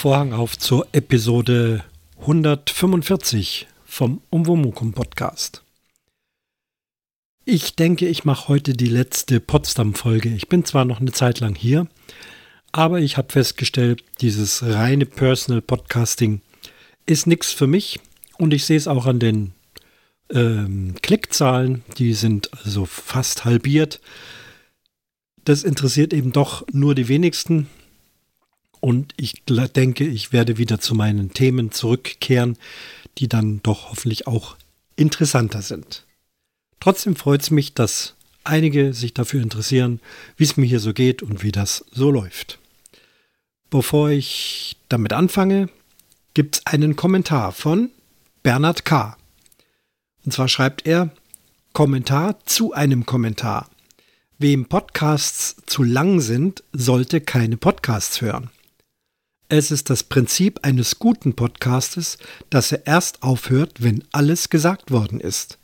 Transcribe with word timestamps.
Vorhang 0.00 0.32
auf 0.32 0.56
zur 0.56 0.88
Episode 0.92 1.84
145 2.20 3.68
vom 3.84 4.22
Umwomukum 4.30 4.94
Podcast. 4.94 5.62
Ich 7.44 7.76
denke, 7.76 8.08
ich 8.08 8.24
mache 8.24 8.48
heute 8.48 8.72
die 8.72 8.86
letzte 8.86 9.40
Potsdam-Folge. 9.40 10.30
Ich 10.30 10.48
bin 10.48 10.64
zwar 10.64 10.86
noch 10.86 11.00
eine 11.00 11.12
Zeit 11.12 11.40
lang 11.40 11.54
hier, 11.54 11.86
aber 12.72 13.00
ich 13.00 13.18
habe 13.18 13.30
festgestellt, 13.30 14.02
dieses 14.22 14.62
reine 14.62 15.04
Personal 15.04 15.60
Podcasting 15.60 16.40
ist 17.04 17.26
nichts 17.26 17.52
für 17.52 17.66
mich 17.66 18.00
und 18.38 18.54
ich 18.54 18.64
sehe 18.64 18.78
es 18.78 18.88
auch 18.88 19.04
an 19.04 19.18
den 19.18 19.52
ähm, 20.30 20.94
Klickzahlen. 21.02 21.84
Die 21.98 22.14
sind 22.14 22.48
also 22.64 22.86
fast 22.86 23.44
halbiert. 23.44 24.00
Das 25.44 25.62
interessiert 25.62 26.14
eben 26.14 26.32
doch 26.32 26.64
nur 26.72 26.94
die 26.94 27.08
wenigsten. 27.08 27.66
Und 28.80 29.12
ich 29.16 29.42
denke, 29.44 30.06
ich 30.06 30.32
werde 30.32 30.56
wieder 30.56 30.80
zu 30.80 30.94
meinen 30.94 31.32
Themen 31.32 31.70
zurückkehren, 31.70 32.56
die 33.18 33.28
dann 33.28 33.62
doch 33.62 33.90
hoffentlich 33.90 34.26
auch 34.26 34.56
interessanter 34.96 35.62
sind. 35.62 36.04
Trotzdem 36.80 37.14
freut 37.14 37.42
es 37.42 37.50
mich, 37.50 37.74
dass 37.74 38.14
einige 38.42 38.94
sich 38.94 39.12
dafür 39.12 39.42
interessieren, 39.42 40.00
wie 40.36 40.44
es 40.44 40.56
mir 40.56 40.66
hier 40.66 40.80
so 40.80 40.94
geht 40.94 41.22
und 41.22 41.42
wie 41.42 41.52
das 41.52 41.84
so 41.92 42.10
läuft. 42.10 42.58
Bevor 43.68 44.10
ich 44.10 44.76
damit 44.88 45.12
anfange, 45.12 45.68
gibt 46.34 46.56
es 46.56 46.66
einen 46.66 46.96
Kommentar 46.96 47.52
von 47.52 47.90
Bernhard 48.42 48.84
K. 48.84 49.16
Und 50.24 50.32
zwar 50.32 50.48
schreibt 50.48 50.86
er 50.86 51.10
Kommentar 51.72 52.44
zu 52.46 52.72
einem 52.72 53.06
Kommentar. 53.06 53.68
Wem 54.38 54.64
Podcasts 54.64 55.56
zu 55.66 55.82
lang 55.82 56.20
sind, 56.20 56.64
sollte 56.72 57.20
keine 57.20 57.58
Podcasts 57.58 58.22
hören. 58.22 58.50
Es 59.52 59.72
ist 59.72 59.90
das 59.90 60.04
Prinzip 60.04 60.60
eines 60.62 61.00
guten 61.00 61.34
Podcastes, 61.34 62.18
dass 62.50 62.70
er 62.70 62.86
erst 62.86 63.24
aufhört, 63.24 63.82
wenn 63.82 64.04
alles 64.12 64.48
gesagt 64.48 64.92
worden 64.92 65.18
ist. 65.18 65.58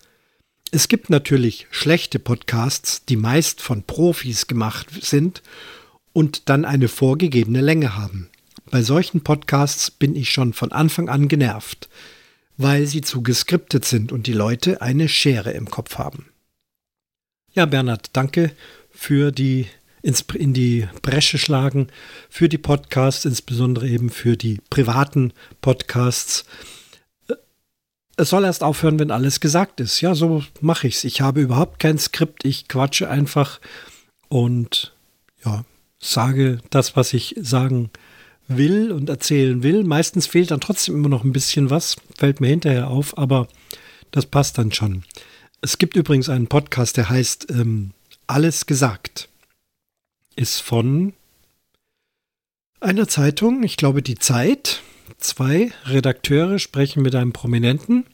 Es 0.72 0.88
gibt 0.88 1.08
natürlich 1.08 1.68
schlechte 1.70 2.18
Podcasts, 2.18 3.04
die 3.04 3.14
meist 3.14 3.60
von 3.60 3.84
Profis 3.84 4.48
gemacht 4.48 4.88
sind 5.02 5.40
und 6.12 6.48
dann 6.48 6.64
eine 6.64 6.88
vorgegebene 6.88 7.60
Länge 7.60 7.96
haben. 7.96 8.28
Bei 8.72 8.82
solchen 8.82 9.20
Podcasts 9.20 9.92
bin 9.92 10.16
ich 10.16 10.30
schon 10.30 10.52
von 10.52 10.72
Anfang 10.72 11.08
an 11.08 11.28
genervt, 11.28 11.88
weil 12.56 12.88
sie 12.88 13.02
zu 13.02 13.22
geskriptet 13.22 13.84
sind 13.84 14.10
und 14.10 14.26
die 14.26 14.32
Leute 14.32 14.82
eine 14.82 15.08
Schere 15.08 15.52
im 15.52 15.70
Kopf 15.70 15.96
haben. 15.96 16.26
Ja, 17.52 17.66
Bernhard, 17.66 18.10
danke 18.14 18.50
für 18.90 19.30
die 19.30 19.68
ins, 20.06 20.24
in 20.34 20.54
die 20.54 20.86
Bresche 21.02 21.36
schlagen 21.36 21.88
für 22.30 22.48
die 22.48 22.58
Podcasts, 22.58 23.24
insbesondere 23.24 23.88
eben 23.88 24.08
für 24.08 24.36
die 24.36 24.60
privaten 24.70 25.32
Podcasts. 25.60 26.44
Äh, 27.28 27.34
es 28.16 28.30
soll 28.30 28.44
erst 28.44 28.62
aufhören, 28.62 29.00
wenn 29.00 29.10
alles 29.10 29.40
gesagt 29.40 29.80
ist. 29.80 30.00
Ja, 30.00 30.14
so 30.14 30.44
mache 30.60 30.86
ich 30.86 30.94
es. 30.94 31.04
Ich 31.04 31.22
habe 31.22 31.40
überhaupt 31.40 31.80
kein 31.80 31.98
Skript. 31.98 32.44
Ich 32.44 32.68
quatsche 32.68 33.10
einfach 33.10 33.60
und 34.28 34.94
ja, 35.44 35.64
sage 35.98 36.60
das, 36.70 36.94
was 36.94 37.12
ich 37.12 37.34
sagen 37.40 37.90
will 38.46 38.92
und 38.92 39.10
erzählen 39.10 39.64
will. 39.64 39.82
Meistens 39.82 40.28
fehlt 40.28 40.52
dann 40.52 40.60
trotzdem 40.60 40.94
immer 40.94 41.08
noch 41.08 41.24
ein 41.24 41.32
bisschen 41.32 41.68
was, 41.68 41.96
fällt 42.16 42.40
mir 42.40 42.46
hinterher 42.46 42.88
auf, 42.88 43.18
aber 43.18 43.48
das 44.12 44.26
passt 44.26 44.56
dann 44.56 44.70
schon. 44.70 45.02
Es 45.62 45.78
gibt 45.78 45.96
übrigens 45.96 46.28
einen 46.28 46.46
Podcast, 46.46 46.96
der 46.96 47.10
heißt 47.10 47.50
ähm, 47.50 47.90
Alles 48.28 48.66
gesagt 48.66 49.28
ist 50.36 50.60
von 50.60 51.14
einer 52.80 53.08
Zeitung, 53.08 53.62
ich 53.62 53.76
glaube 53.76 54.02
die 54.02 54.16
Zeit. 54.16 54.82
Zwei 55.18 55.72
Redakteure 55.86 56.58
sprechen 56.58 57.02
mit 57.02 57.14
einem 57.14 57.32
Prominenten. 57.32 58.04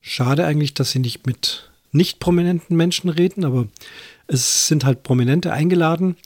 Schade 0.00 0.44
eigentlich, 0.44 0.74
dass 0.74 0.92
sie 0.92 0.98
nicht 0.98 1.26
mit 1.26 1.70
nicht 1.90 2.20
prominenten 2.20 2.76
Menschen 2.76 3.08
reden, 3.08 3.44
aber 3.44 3.66
es 4.26 4.68
sind 4.68 4.84
halt 4.84 5.02
Prominente 5.02 5.52
eingeladen 5.52 6.16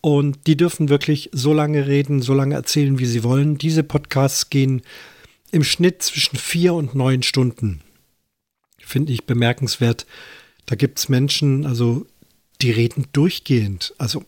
und 0.00 0.46
die 0.46 0.56
dürfen 0.56 0.88
wirklich 0.88 1.30
so 1.32 1.52
lange 1.52 1.86
reden, 1.86 2.20
so 2.20 2.34
lange 2.34 2.56
erzählen, 2.56 2.98
wie 2.98 3.06
sie 3.06 3.22
wollen. 3.22 3.56
Diese 3.56 3.84
Podcasts 3.84 4.50
gehen 4.50 4.82
im 5.52 5.62
Schnitt 5.62 6.02
zwischen 6.02 6.36
vier 6.36 6.74
und 6.74 6.94
neun 6.94 7.22
Stunden. 7.22 7.80
Finde 8.78 9.12
ich 9.12 9.24
bemerkenswert. 9.24 10.04
Da 10.66 10.74
gibt 10.74 10.98
es 10.98 11.08
Menschen, 11.08 11.64
also 11.64 12.06
die 12.60 12.72
reden 12.72 13.06
durchgehend. 13.12 13.94
Also 13.98 14.24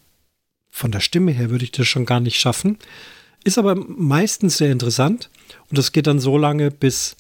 von 0.76 0.90
der 0.90 1.00
Stimme 1.00 1.32
her 1.32 1.48
würde 1.48 1.64
ich 1.64 1.72
das 1.72 1.88
schon 1.88 2.04
gar 2.04 2.20
nicht 2.20 2.38
schaffen. 2.38 2.76
Ist 3.44 3.56
aber 3.56 3.74
meistens 3.74 4.58
sehr 4.58 4.70
interessant. 4.70 5.30
Und 5.70 5.78
das 5.78 5.90
geht 5.90 6.06
dann 6.06 6.20
so 6.20 6.36
lange, 6.36 6.70
bis 6.70 7.16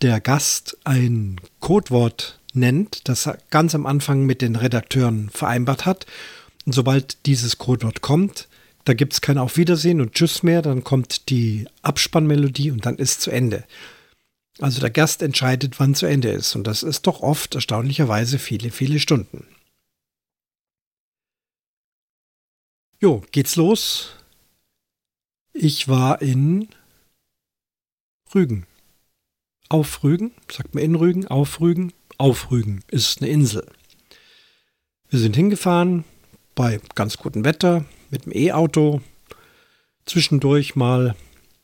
der 0.00 0.22
Gast 0.22 0.78
ein 0.84 1.38
Codewort 1.60 2.40
nennt, 2.54 3.06
das 3.06 3.26
er 3.26 3.36
ganz 3.50 3.74
am 3.74 3.84
Anfang 3.84 4.24
mit 4.24 4.40
den 4.40 4.56
Redakteuren 4.56 5.28
vereinbart 5.28 5.84
hat. 5.84 6.06
Und 6.64 6.72
sobald 6.72 7.26
dieses 7.26 7.58
Codewort 7.58 8.00
kommt, 8.00 8.48
da 8.84 8.94
gibt 8.94 9.12
es 9.12 9.20
kein 9.20 9.36
Auf 9.36 9.58
Wiedersehen 9.58 10.00
und 10.00 10.14
Tschüss 10.14 10.42
mehr, 10.42 10.62
dann 10.62 10.82
kommt 10.82 11.28
die 11.28 11.66
Abspannmelodie 11.82 12.70
und 12.70 12.86
dann 12.86 12.96
ist 12.96 13.20
zu 13.20 13.30
Ende. 13.30 13.64
Also 14.60 14.80
der 14.80 14.90
Gast 14.90 15.20
entscheidet, 15.20 15.78
wann 15.78 15.94
zu 15.94 16.06
Ende 16.06 16.30
ist. 16.30 16.56
Und 16.56 16.66
das 16.66 16.82
ist 16.82 17.06
doch 17.06 17.20
oft 17.20 17.54
erstaunlicherweise 17.54 18.38
viele, 18.38 18.70
viele 18.70 18.98
Stunden. 18.98 19.46
Jo, 23.04 23.22
geht's 23.32 23.56
los. 23.56 24.12
Ich 25.52 25.88
war 25.88 26.22
in 26.22 26.68
Rügen. 28.34 28.66
Auf 29.68 30.02
Rügen, 30.02 30.32
sagt 30.50 30.74
man 30.74 30.82
in 30.82 30.94
Rügen, 30.94 31.28
auf 31.28 31.60
Rügen, 31.60 31.92
auf 32.16 32.50
Rügen 32.50 32.82
ist 32.90 33.20
eine 33.20 33.30
Insel. 33.30 33.66
Wir 35.10 35.18
sind 35.18 35.36
hingefahren 35.36 36.04
bei 36.54 36.80
ganz 36.94 37.18
gutem 37.18 37.44
Wetter 37.44 37.84
mit 38.08 38.24
dem 38.24 38.32
E-Auto. 38.34 39.02
Zwischendurch 40.06 40.74
mal 40.74 41.14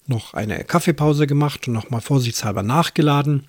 noch 0.07 0.35
eine 0.35 0.63
Kaffeepause 0.65 1.27
gemacht 1.27 1.67
und 1.67 1.73
nochmal 1.73 2.03
vorsichtshalber 2.03 2.63
nachgeladen. 2.63 3.49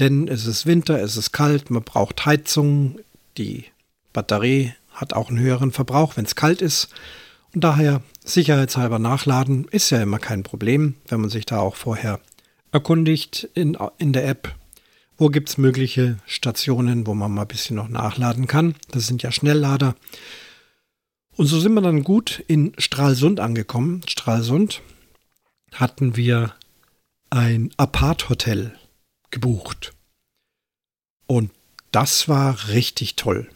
Denn 0.00 0.26
es 0.26 0.44
ist 0.44 0.66
Winter, 0.66 1.00
es 1.00 1.16
ist 1.16 1.30
kalt, 1.30 1.70
man 1.70 1.84
braucht 1.84 2.26
Heizung, 2.26 2.98
die 3.38 3.66
Batterie 4.12 4.74
hat 5.00 5.14
auch 5.14 5.30
einen 5.30 5.38
höheren 5.38 5.72
Verbrauch, 5.72 6.16
wenn 6.16 6.26
es 6.26 6.36
kalt 6.36 6.60
ist. 6.62 6.88
Und 7.54 7.64
daher 7.64 8.02
sicherheitshalber 8.24 8.98
nachladen 8.98 9.66
ist 9.70 9.90
ja 9.90 10.02
immer 10.02 10.18
kein 10.18 10.42
Problem, 10.42 10.96
wenn 11.08 11.20
man 11.20 11.30
sich 11.30 11.46
da 11.46 11.58
auch 11.58 11.74
vorher 11.74 12.20
erkundigt 12.70 13.48
in, 13.54 13.76
in 13.98 14.12
der 14.12 14.28
App. 14.28 14.54
Wo 15.16 15.28
gibt 15.28 15.48
es 15.48 15.58
mögliche 15.58 16.18
Stationen, 16.26 17.06
wo 17.06 17.14
man 17.14 17.32
mal 17.32 17.42
ein 17.42 17.48
bisschen 17.48 17.76
noch 17.76 17.88
nachladen 17.88 18.46
kann? 18.46 18.74
Das 18.90 19.06
sind 19.06 19.22
ja 19.22 19.32
Schnelllader. 19.32 19.96
Und 21.36 21.46
so 21.46 21.58
sind 21.58 21.74
wir 21.74 21.82
dann 21.82 22.04
gut 22.04 22.44
in 22.46 22.72
Stralsund 22.78 23.40
angekommen. 23.40 24.02
Stralsund 24.06 24.82
hatten 25.72 26.16
wir 26.16 26.54
ein 27.30 27.70
Apart-Hotel 27.76 28.74
gebucht. 29.30 29.92
Und 31.26 31.50
das 31.92 32.28
war 32.28 32.68
richtig 32.68 33.16
toll. 33.16 33.48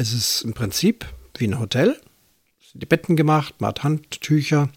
Es 0.00 0.12
ist 0.12 0.42
im 0.42 0.54
Prinzip 0.54 1.06
wie 1.36 1.48
ein 1.48 1.58
Hotel. 1.58 2.00
Es 2.60 2.70
sind 2.70 2.80
die 2.82 2.86
Betten 2.86 3.16
gemacht, 3.16 3.56
man 3.58 3.70
hat 3.70 3.82
Handtücher, 3.82 4.70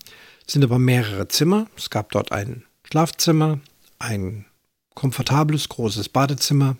es 0.47 0.53
sind 0.53 0.63
aber 0.63 0.79
mehrere 0.79 1.27
Zimmer. 1.27 1.67
Es 1.77 1.91
gab 1.91 2.11
dort 2.11 2.31
ein 2.31 2.63
Schlafzimmer, 2.83 3.59
ein 3.99 4.45
komfortables 4.95 5.69
großes 5.69 6.09
Badezimmer 6.09 6.75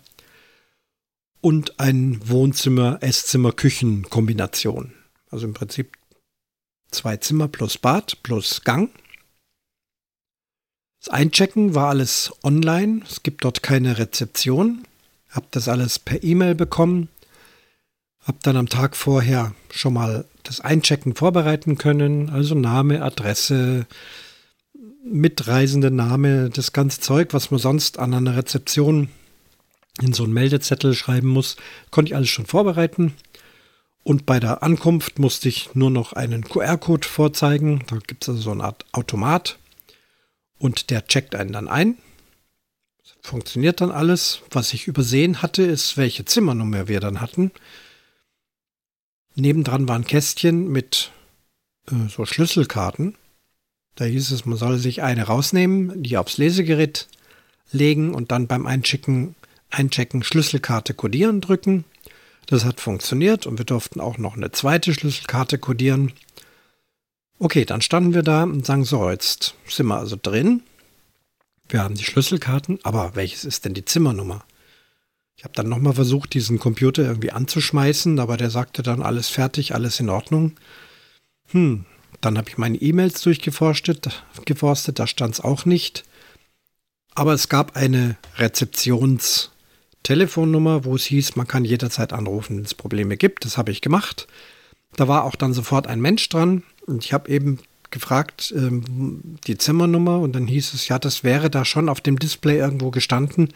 und 1.40 1.78
ein 1.78 2.28
Wohnzimmer, 2.28 2.98
Esszimmer, 3.00 3.52
Küchen-Kombination. 3.52 4.92
Also 5.30 5.46
im 5.46 5.54
Prinzip 5.54 5.96
zwei 6.90 7.18
Zimmer 7.18 7.46
plus 7.46 7.78
Bad 7.78 8.24
plus 8.24 8.62
Gang. 8.64 8.90
Das 10.98 11.14
Einchecken 11.14 11.76
war 11.76 11.90
alles 11.90 12.32
online. 12.42 13.02
Es 13.08 13.22
gibt 13.22 13.44
dort 13.44 13.62
keine 13.62 13.98
Rezeption. 13.98 14.84
Hab 15.30 15.50
das 15.52 15.68
alles 15.68 16.00
per 16.00 16.24
E-Mail 16.24 16.56
bekommen. 16.56 17.08
Hab 18.24 18.42
dann 18.42 18.56
am 18.56 18.68
Tag 18.68 18.96
vorher 18.96 19.54
schon 19.70 19.94
mal 19.94 20.24
das 20.42 20.60
Einchecken 20.60 21.14
vorbereiten 21.14 21.78
können, 21.78 22.30
also 22.30 22.54
Name, 22.54 23.02
Adresse, 23.02 23.86
mitreisende 25.04 25.90
Name, 25.90 26.50
das 26.50 26.72
ganze 26.72 27.00
Zeug, 27.00 27.32
was 27.32 27.50
man 27.50 27.58
sonst 27.58 27.98
an 27.98 28.14
einer 28.14 28.36
Rezeption 28.36 29.08
in 30.00 30.12
so 30.12 30.24
einen 30.24 30.32
Meldezettel 30.32 30.94
schreiben 30.94 31.28
muss, 31.28 31.56
konnte 31.90 32.10
ich 32.10 32.16
alles 32.16 32.28
schon 32.28 32.46
vorbereiten. 32.46 33.14
Und 34.04 34.26
bei 34.26 34.40
der 34.40 34.62
Ankunft 34.62 35.18
musste 35.18 35.48
ich 35.48 35.74
nur 35.74 35.90
noch 35.90 36.12
einen 36.12 36.44
QR-Code 36.44 37.06
vorzeigen. 37.06 37.84
Da 37.86 37.98
gibt 38.04 38.24
es 38.24 38.30
also 38.30 38.40
so 38.40 38.50
eine 38.50 38.64
Art 38.64 38.84
Automat 38.92 39.58
und 40.58 40.90
der 40.90 41.06
checkt 41.06 41.34
einen 41.34 41.52
dann 41.52 41.68
ein. 41.68 41.98
Funktioniert 43.20 43.80
dann 43.80 43.92
alles. 43.92 44.40
Was 44.50 44.74
ich 44.74 44.88
übersehen 44.88 45.42
hatte, 45.42 45.62
ist, 45.62 45.96
welche 45.96 46.24
Zimmernummer 46.24 46.88
wir 46.88 46.98
dann 46.98 47.20
hatten. 47.20 47.52
Nebendran 49.34 49.88
war 49.88 49.96
ein 49.96 50.04
Kästchen 50.04 50.68
mit 50.68 51.10
äh, 51.90 52.08
so 52.08 52.26
Schlüsselkarten. 52.26 53.16
Da 53.94 54.04
hieß 54.04 54.30
es, 54.30 54.46
man 54.46 54.58
solle 54.58 54.78
sich 54.78 55.02
eine 55.02 55.24
rausnehmen, 55.24 56.02
die 56.02 56.16
aufs 56.16 56.38
Lesegerät 56.38 57.08
legen 57.70 58.14
und 58.14 58.30
dann 58.30 58.46
beim 58.46 58.66
Einchecken, 58.66 59.34
Einchecken 59.70 60.22
Schlüsselkarte 60.22 60.94
kodieren 60.94 61.40
drücken. 61.40 61.84
Das 62.46 62.64
hat 62.64 62.80
funktioniert 62.80 63.46
und 63.46 63.58
wir 63.58 63.64
durften 63.64 64.00
auch 64.00 64.18
noch 64.18 64.36
eine 64.36 64.50
zweite 64.52 64.92
Schlüsselkarte 64.92 65.58
kodieren. 65.58 66.12
Okay, 67.38 67.64
dann 67.64 67.80
standen 67.80 68.14
wir 68.14 68.22
da 68.22 68.44
und 68.44 68.66
sagen, 68.66 68.84
so, 68.84 69.08
jetzt 69.10 69.54
sind 69.66 69.86
wir 69.86 69.98
also 69.98 70.18
drin. 70.20 70.62
Wir 71.68 71.82
haben 71.82 71.94
die 71.94 72.04
Schlüsselkarten, 72.04 72.78
aber 72.82 73.14
welches 73.14 73.44
ist 73.44 73.64
denn 73.64 73.74
die 73.74 73.84
Zimmernummer? 73.84 74.44
Ich 75.42 75.44
habe 75.44 75.56
dann 75.56 75.68
nochmal 75.68 75.94
versucht, 75.94 76.34
diesen 76.34 76.60
Computer 76.60 77.02
irgendwie 77.02 77.32
anzuschmeißen, 77.32 78.20
aber 78.20 78.36
der 78.36 78.48
sagte 78.48 78.84
dann 78.84 79.02
alles 79.02 79.28
fertig, 79.28 79.74
alles 79.74 79.98
in 79.98 80.08
Ordnung. 80.08 80.52
Hm, 81.50 81.84
dann 82.20 82.38
habe 82.38 82.48
ich 82.48 82.58
meine 82.58 82.80
E-Mails 82.80 83.22
durchgeforstet, 83.22 84.24
geforstet, 84.44 85.00
da 85.00 85.08
stand 85.08 85.34
es 85.34 85.40
auch 85.40 85.64
nicht. 85.64 86.04
Aber 87.16 87.32
es 87.32 87.48
gab 87.48 87.74
eine 87.74 88.16
Rezeptionstelefonnummer, 88.36 90.84
wo 90.84 90.94
es 90.94 91.06
hieß, 91.06 91.34
man 91.34 91.48
kann 91.48 91.64
jederzeit 91.64 92.12
anrufen, 92.12 92.58
wenn 92.58 92.64
es 92.64 92.74
Probleme 92.74 93.16
gibt. 93.16 93.44
Das 93.44 93.58
habe 93.58 93.72
ich 93.72 93.80
gemacht. 93.80 94.28
Da 94.94 95.08
war 95.08 95.24
auch 95.24 95.34
dann 95.34 95.54
sofort 95.54 95.88
ein 95.88 96.00
Mensch 96.00 96.28
dran. 96.28 96.62
Und 96.86 97.04
ich 97.04 97.12
habe 97.12 97.28
eben 97.28 97.58
gefragt, 97.92 98.52
ähm, 98.56 99.38
die 99.46 99.56
Zimmernummer 99.56 100.18
und 100.18 100.32
dann 100.34 100.46
hieß 100.46 100.74
es, 100.74 100.88
ja, 100.88 100.98
das 100.98 101.22
wäre 101.22 101.50
da 101.50 101.64
schon 101.64 101.88
auf 101.88 102.00
dem 102.00 102.18
Display 102.18 102.58
irgendwo 102.58 102.90
gestanden. 102.90 103.52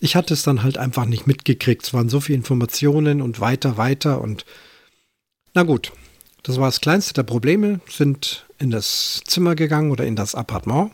Ich 0.00 0.16
hatte 0.16 0.34
es 0.34 0.42
dann 0.42 0.62
halt 0.62 0.78
einfach 0.78 1.04
nicht 1.04 1.26
mitgekriegt. 1.26 1.84
Es 1.84 1.94
waren 1.94 2.08
so 2.08 2.20
viele 2.20 2.38
Informationen 2.38 3.22
und 3.22 3.40
weiter, 3.40 3.76
weiter 3.76 4.20
und 4.20 4.44
na 5.54 5.62
gut, 5.62 5.92
das 6.42 6.58
war 6.58 6.66
das 6.66 6.80
kleinste 6.80 7.14
der 7.14 7.22
Probleme, 7.22 7.80
sind 7.88 8.44
in 8.58 8.70
das 8.70 9.22
Zimmer 9.24 9.54
gegangen 9.54 9.92
oder 9.92 10.04
in 10.04 10.16
das 10.16 10.34
Appartement. 10.34 10.90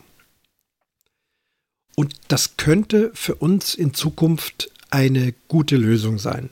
Und 1.95 2.15
das 2.27 2.57
könnte 2.57 3.11
für 3.13 3.35
uns 3.35 3.73
in 3.73 3.93
Zukunft 3.93 4.71
eine 4.91 5.33
gute 5.47 5.77
Lösung 5.77 6.19
sein. 6.19 6.49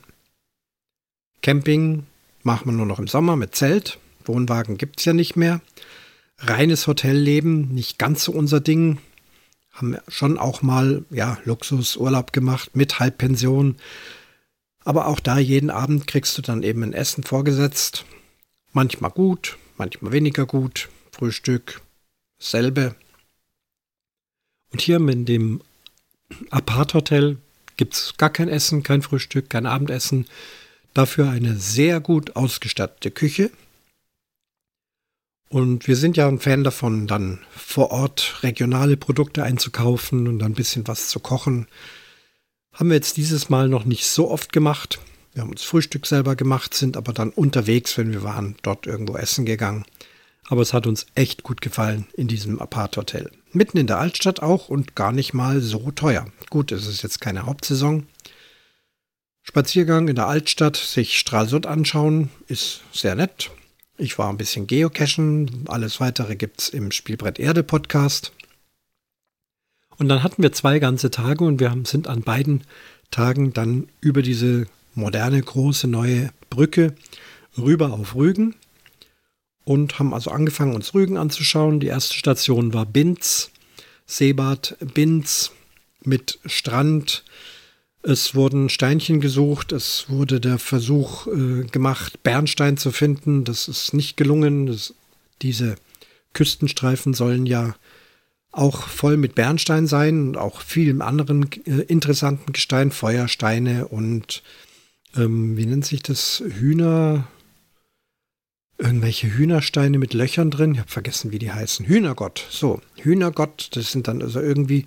Camping 1.42 2.06
machen 2.42 2.66
wir 2.66 2.72
nur 2.72 2.86
noch 2.86 2.98
im 2.98 3.08
Sommer 3.08 3.36
mit 3.36 3.54
Zelt. 3.54 3.98
Wohnwagen 4.24 4.76
gibt 4.76 4.98
es 5.00 5.06
ja 5.06 5.12
nicht 5.12 5.36
mehr 5.36 5.60
reines 6.40 6.86
Hotelleben, 6.86 7.68
nicht 7.74 7.98
ganz 7.98 8.24
so 8.24 8.32
unser 8.32 8.60
Ding. 8.60 8.98
Haben 9.72 9.96
schon 10.08 10.38
auch 10.38 10.62
mal, 10.62 11.04
ja, 11.10 11.38
Luxusurlaub 11.44 12.32
gemacht 12.32 12.74
mit 12.74 12.98
Halbpension. 12.98 13.76
Aber 14.84 15.06
auch 15.06 15.20
da 15.20 15.38
jeden 15.38 15.70
Abend 15.70 16.06
kriegst 16.06 16.36
du 16.38 16.42
dann 16.42 16.62
eben 16.62 16.82
ein 16.82 16.92
Essen 16.92 17.22
vorgesetzt. 17.22 18.04
Manchmal 18.72 19.10
gut, 19.10 19.58
manchmal 19.76 20.12
weniger 20.12 20.46
gut. 20.46 20.88
Frühstück, 21.12 21.82
selbe. 22.38 22.94
Und 24.72 24.80
hier 24.80 24.96
in 24.96 25.24
dem 25.24 25.60
Apart-Hotel 26.50 27.36
gibt 27.76 27.94
es 27.94 28.14
gar 28.16 28.30
kein 28.30 28.48
Essen, 28.48 28.82
kein 28.82 29.02
Frühstück, 29.02 29.50
kein 29.50 29.66
Abendessen. 29.66 30.26
Dafür 30.94 31.30
eine 31.30 31.56
sehr 31.56 32.00
gut 32.00 32.36
ausgestattete 32.36 33.10
Küche 33.10 33.50
und 35.50 35.88
wir 35.88 35.96
sind 35.96 36.16
ja 36.16 36.28
ein 36.28 36.38
Fan 36.38 36.62
davon, 36.62 37.08
dann 37.08 37.40
vor 37.50 37.90
Ort 37.90 38.38
regionale 38.44 38.96
Produkte 38.96 39.42
einzukaufen 39.42 40.28
und 40.28 40.38
dann 40.38 40.52
ein 40.52 40.54
bisschen 40.54 40.86
was 40.86 41.08
zu 41.08 41.18
kochen. 41.18 41.66
Haben 42.72 42.90
wir 42.90 42.94
jetzt 42.94 43.16
dieses 43.16 43.50
Mal 43.50 43.68
noch 43.68 43.84
nicht 43.84 44.06
so 44.06 44.30
oft 44.30 44.52
gemacht. 44.52 45.00
Wir 45.34 45.42
haben 45.42 45.50
uns 45.50 45.64
Frühstück 45.64 46.06
selber 46.06 46.36
gemacht, 46.36 46.74
sind 46.74 46.96
aber 46.96 47.12
dann 47.12 47.30
unterwegs, 47.30 47.98
wenn 47.98 48.12
wir 48.12 48.22
waren, 48.22 48.54
dort 48.62 48.86
irgendwo 48.86 49.16
essen 49.16 49.44
gegangen. 49.44 49.84
Aber 50.46 50.62
es 50.62 50.72
hat 50.72 50.86
uns 50.86 51.06
echt 51.16 51.42
gut 51.42 51.60
gefallen 51.60 52.06
in 52.14 52.28
diesem 52.28 52.60
Apart-Hotel. 52.60 53.32
Mitten 53.52 53.76
in 53.76 53.88
der 53.88 53.98
Altstadt 53.98 54.40
auch 54.42 54.68
und 54.68 54.94
gar 54.94 55.10
nicht 55.10 55.34
mal 55.34 55.60
so 55.60 55.90
teuer. 55.90 56.26
Gut, 56.48 56.70
es 56.70 56.86
ist 56.86 57.02
jetzt 57.02 57.20
keine 57.20 57.46
Hauptsaison. 57.46 58.06
Spaziergang 59.42 60.06
in 60.06 60.14
der 60.14 60.28
Altstadt, 60.28 60.76
sich 60.76 61.18
Stralsund 61.18 61.66
anschauen, 61.66 62.30
ist 62.46 62.82
sehr 62.92 63.16
nett. 63.16 63.50
Ich 64.02 64.16
war 64.16 64.30
ein 64.30 64.38
bisschen 64.38 64.66
geocachen. 64.66 65.64
Alles 65.68 66.00
weitere 66.00 66.34
gibt 66.34 66.62
es 66.62 66.68
im 66.70 66.90
Spielbrett 66.90 67.38
Erde 67.38 67.62
Podcast. 67.62 68.32
Und 69.98 70.08
dann 70.08 70.22
hatten 70.22 70.42
wir 70.42 70.52
zwei 70.52 70.78
ganze 70.78 71.10
Tage 71.10 71.44
und 71.44 71.60
wir 71.60 71.76
sind 71.84 72.08
an 72.08 72.22
beiden 72.22 72.64
Tagen 73.10 73.52
dann 73.52 73.88
über 74.00 74.22
diese 74.22 74.66
moderne, 74.94 75.42
große, 75.42 75.86
neue 75.86 76.30
Brücke 76.48 76.94
rüber 77.58 77.92
auf 77.92 78.14
Rügen 78.14 78.54
und 79.66 79.98
haben 79.98 80.14
also 80.14 80.30
angefangen, 80.30 80.74
uns 80.74 80.94
Rügen 80.94 81.18
anzuschauen. 81.18 81.78
Die 81.78 81.88
erste 81.88 82.14
Station 82.14 82.72
war 82.72 82.86
Binz, 82.86 83.50
Seebad 84.06 84.78
Binz 84.94 85.52
mit 86.02 86.38
Strand, 86.46 87.22
es 88.02 88.34
wurden 88.34 88.68
Steinchen 88.68 89.20
gesucht, 89.20 89.72
es 89.72 90.06
wurde 90.08 90.40
der 90.40 90.58
Versuch 90.58 91.26
äh, 91.26 91.64
gemacht, 91.64 92.22
Bernstein 92.22 92.76
zu 92.76 92.92
finden. 92.92 93.44
Das 93.44 93.68
ist 93.68 93.92
nicht 93.92 94.16
gelungen. 94.16 94.66
Das, 94.66 94.94
diese 95.42 95.76
Küstenstreifen 96.32 97.14
sollen 97.14 97.46
ja 97.46 97.74
auch 98.52 98.88
voll 98.88 99.16
mit 99.16 99.34
Bernstein 99.34 99.86
sein 99.86 100.28
und 100.28 100.36
auch 100.36 100.60
vielen 100.62 101.02
anderen 101.02 101.50
äh, 101.66 101.82
interessanten 101.82 102.52
Gestein, 102.52 102.90
Feuersteine 102.90 103.88
und 103.88 104.42
ähm, 105.16 105.56
wie 105.56 105.66
nennt 105.66 105.84
sich 105.84 106.02
das? 106.02 106.42
Hühner. 106.46 107.28
Irgendwelche 108.78 109.28
Hühnersteine 109.28 109.98
mit 109.98 110.14
Löchern 110.14 110.50
drin. 110.50 110.72
Ich 110.72 110.78
habe 110.78 110.90
vergessen, 110.90 111.32
wie 111.32 111.38
die 111.38 111.52
heißen. 111.52 111.84
Hühnergott. 111.84 112.46
So, 112.48 112.80
Hühnergott. 112.96 113.68
Das 113.72 113.92
sind 113.92 114.08
dann 114.08 114.22
also 114.22 114.40
irgendwie 114.40 114.86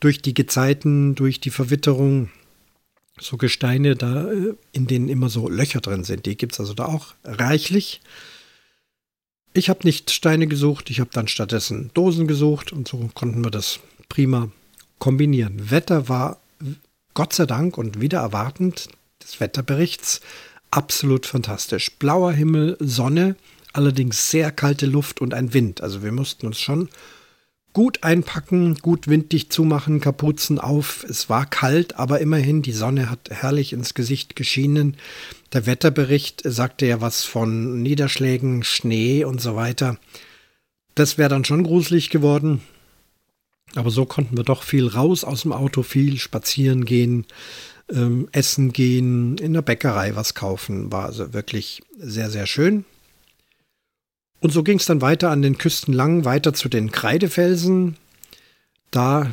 durch 0.00 0.20
die 0.20 0.34
Gezeiten, 0.34 1.14
durch 1.14 1.40
die 1.40 1.50
Verwitterung 1.50 2.30
so 3.18 3.36
Gesteine 3.36 3.96
da, 3.96 4.30
äh, 4.30 4.54
in 4.72 4.86
denen 4.86 5.08
immer 5.08 5.28
so 5.28 5.48
Löcher 5.48 5.80
drin 5.80 6.04
sind. 6.04 6.26
Die 6.26 6.36
gibt 6.36 6.52
es 6.52 6.60
also 6.60 6.74
da 6.74 6.86
auch 6.86 7.14
reichlich. 7.24 8.00
Ich 9.52 9.70
habe 9.70 9.80
nicht 9.84 10.10
Steine 10.10 10.46
gesucht, 10.46 10.90
ich 10.90 11.00
habe 11.00 11.10
dann 11.12 11.28
stattdessen 11.28 11.90
Dosen 11.94 12.26
gesucht 12.26 12.72
und 12.72 12.86
so 12.86 13.08
konnten 13.14 13.42
wir 13.42 13.50
das 13.50 13.80
prima 14.08 14.50
kombinieren. 14.98 15.70
Wetter 15.70 16.08
war 16.08 16.40
Gott 17.14 17.32
sei 17.32 17.46
Dank 17.46 17.78
und 17.78 18.00
wieder 18.00 18.20
erwartend 18.20 18.88
des 19.22 19.40
Wetterberichts 19.40 20.20
absolut 20.70 21.24
fantastisch. 21.24 21.90
Blauer 21.92 22.32
Himmel, 22.32 22.76
Sonne, 22.80 23.36
allerdings 23.72 24.30
sehr 24.30 24.50
kalte 24.52 24.84
Luft 24.84 25.22
und 25.22 25.32
ein 25.32 25.54
Wind. 25.54 25.80
Also 25.80 26.02
wir 26.02 26.12
mussten 26.12 26.46
uns 26.46 26.60
schon 26.60 26.90
gut 27.76 28.04
einpacken, 28.04 28.76
gut 28.76 29.06
winddicht 29.06 29.52
zumachen, 29.52 30.00
Kapuzen 30.00 30.58
auf. 30.58 31.04
Es 31.10 31.28
war 31.28 31.44
kalt, 31.44 31.98
aber 31.98 32.20
immerhin, 32.22 32.62
die 32.62 32.72
Sonne 32.72 33.10
hat 33.10 33.28
herrlich 33.28 33.74
ins 33.74 33.92
Gesicht 33.92 34.34
geschienen. 34.34 34.96
Der 35.52 35.66
Wetterbericht 35.66 36.40
sagte 36.42 36.86
ja 36.86 37.02
was 37.02 37.24
von 37.24 37.82
Niederschlägen, 37.82 38.64
Schnee 38.64 39.24
und 39.24 39.42
so 39.42 39.56
weiter. 39.56 39.98
Das 40.94 41.18
wäre 41.18 41.28
dann 41.28 41.44
schon 41.44 41.64
gruselig 41.64 42.08
geworden. 42.08 42.62
Aber 43.74 43.90
so 43.90 44.06
konnten 44.06 44.38
wir 44.38 44.44
doch 44.44 44.62
viel 44.62 44.86
raus 44.88 45.22
aus 45.22 45.42
dem 45.42 45.52
Auto, 45.52 45.82
viel 45.82 46.16
spazieren 46.16 46.86
gehen, 46.86 47.26
ähm, 47.92 48.26
essen 48.32 48.72
gehen, 48.72 49.36
in 49.36 49.52
der 49.52 49.60
Bäckerei 49.60 50.16
was 50.16 50.32
kaufen. 50.32 50.90
War 50.90 51.04
also 51.04 51.34
wirklich 51.34 51.82
sehr, 51.98 52.30
sehr 52.30 52.46
schön. 52.46 52.86
Und 54.40 54.52
so 54.52 54.62
ging 54.62 54.78
es 54.78 54.86
dann 54.86 55.00
weiter 55.00 55.30
an 55.30 55.42
den 55.42 55.58
Küsten 55.58 55.94
lang, 55.94 56.24
weiter 56.24 56.52
zu 56.52 56.68
den 56.68 56.92
Kreidefelsen. 56.92 57.96
Da 58.90 59.32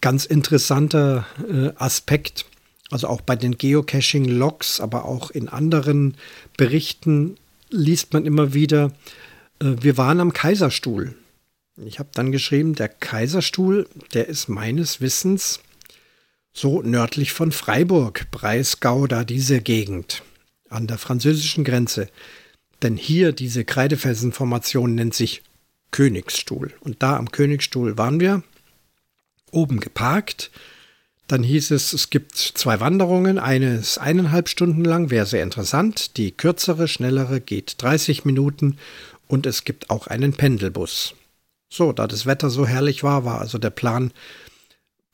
ganz 0.00 0.24
interessanter 0.24 1.26
äh, 1.48 1.70
Aspekt, 1.76 2.44
also 2.90 3.06
auch 3.06 3.20
bei 3.20 3.36
den 3.36 3.56
Geocaching-Logs, 3.56 4.80
aber 4.80 5.06
auch 5.06 5.30
in 5.30 5.48
anderen 5.48 6.16
Berichten 6.56 7.36
liest 7.70 8.12
man 8.12 8.26
immer 8.26 8.52
wieder, 8.52 8.92
äh, 9.60 9.76
wir 9.80 9.96
waren 9.96 10.20
am 10.20 10.32
Kaiserstuhl. 10.32 11.14
Ich 11.76 11.98
habe 11.98 12.10
dann 12.12 12.32
geschrieben, 12.32 12.74
der 12.74 12.88
Kaiserstuhl, 12.88 13.88
der 14.12 14.28
ist 14.28 14.48
meines 14.48 15.00
Wissens 15.00 15.60
so 16.52 16.82
nördlich 16.82 17.32
von 17.32 17.50
Freiburg, 17.50 18.30
Breisgau, 18.30 19.06
da 19.06 19.24
diese 19.24 19.62
Gegend 19.62 20.22
an 20.68 20.86
der 20.86 20.98
französischen 20.98 21.64
Grenze. 21.64 22.08
Denn 22.82 22.96
hier 22.96 23.32
diese 23.32 23.64
Kreidefelsenformation 23.64 24.94
nennt 24.94 25.14
sich 25.14 25.42
Königsstuhl. 25.92 26.72
Und 26.80 27.02
da 27.02 27.16
am 27.16 27.30
Königsstuhl 27.30 27.96
waren 27.96 28.18
wir, 28.18 28.42
oben 29.52 29.78
geparkt. 29.78 30.50
Dann 31.28 31.44
hieß 31.44 31.70
es, 31.70 31.92
es 31.92 32.10
gibt 32.10 32.36
zwei 32.36 32.80
Wanderungen. 32.80 33.38
Eine 33.38 33.76
ist 33.76 33.98
eineinhalb 33.98 34.48
Stunden 34.48 34.84
lang, 34.84 35.10
wäre 35.10 35.26
sehr 35.26 35.44
interessant. 35.44 36.16
Die 36.16 36.32
kürzere, 36.32 36.88
schnellere 36.88 37.40
geht 37.40 37.80
30 37.80 38.24
Minuten. 38.24 38.78
Und 39.28 39.46
es 39.46 39.64
gibt 39.64 39.88
auch 39.88 40.08
einen 40.08 40.32
Pendelbus. 40.32 41.14
So, 41.70 41.92
da 41.92 42.06
das 42.06 42.26
Wetter 42.26 42.50
so 42.50 42.66
herrlich 42.66 43.02
war, 43.02 43.24
war 43.24 43.40
also 43.40 43.58
der 43.58 43.70
Plan, 43.70 44.12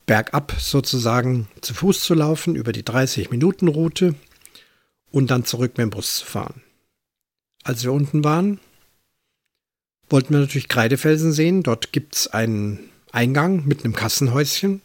bergab 0.05 0.55
sozusagen 0.59 1.47
zu 1.61 1.73
Fuß 1.73 2.01
zu 2.01 2.15
laufen 2.15 2.55
über 2.55 2.73
die 2.73 2.83
30-Minuten-Route 2.83 4.15
und 5.11 5.31
dann 5.31 5.45
zurück 5.45 5.77
mit 5.77 5.85
dem 5.85 5.91
Bus 5.91 6.17
zu 6.17 6.25
fahren 6.25 6.61
als 7.63 7.83
wir 7.83 7.91
unten 7.91 8.23
waren, 8.23 8.59
wollten 10.09 10.33
wir 10.33 10.39
natürlich 10.39 10.67
Kreidefelsen 10.67 11.31
sehen. 11.31 11.63
Dort 11.63 11.91
gibt 11.91 12.15
es 12.15 12.27
einen 12.27 12.89
Eingang 13.11 13.65
mit 13.65 13.83
einem 13.83 13.95
Kassenhäuschen. 13.95 14.81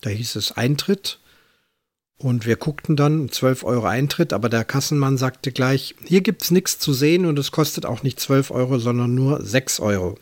Da 0.00 0.10
hieß 0.10 0.36
es 0.36 0.52
Eintritt. 0.52 1.18
Und 2.18 2.46
wir 2.46 2.56
guckten 2.56 2.94
dann 2.94 3.30
12 3.30 3.64
Euro 3.64 3.86
Eintritt, 3.86 4.32
aber 4.32 4.48
der 4.48 4.64
Kassenmann 4.64 5.18
sagte 5.18 5.50
gleich, 5.50 5.96
hier 6.04 6.20
gibt 6.20 6.42
es 6.42 6.52
nichts 6.52 6.78
zu 6.78 6.92
sehen 6.92 7.26
und 7.26 7.36
es 7.36 7.50
kostet 7.50 7.84
auch 7.84 8.04
nicht 8.04 8.20
12 8.20 8.52
Euro, 8.52 8.78
sondern 8.78 9.14
nur 9.14 9.42
6 9.44 9.80
Euro. 9.80 10.16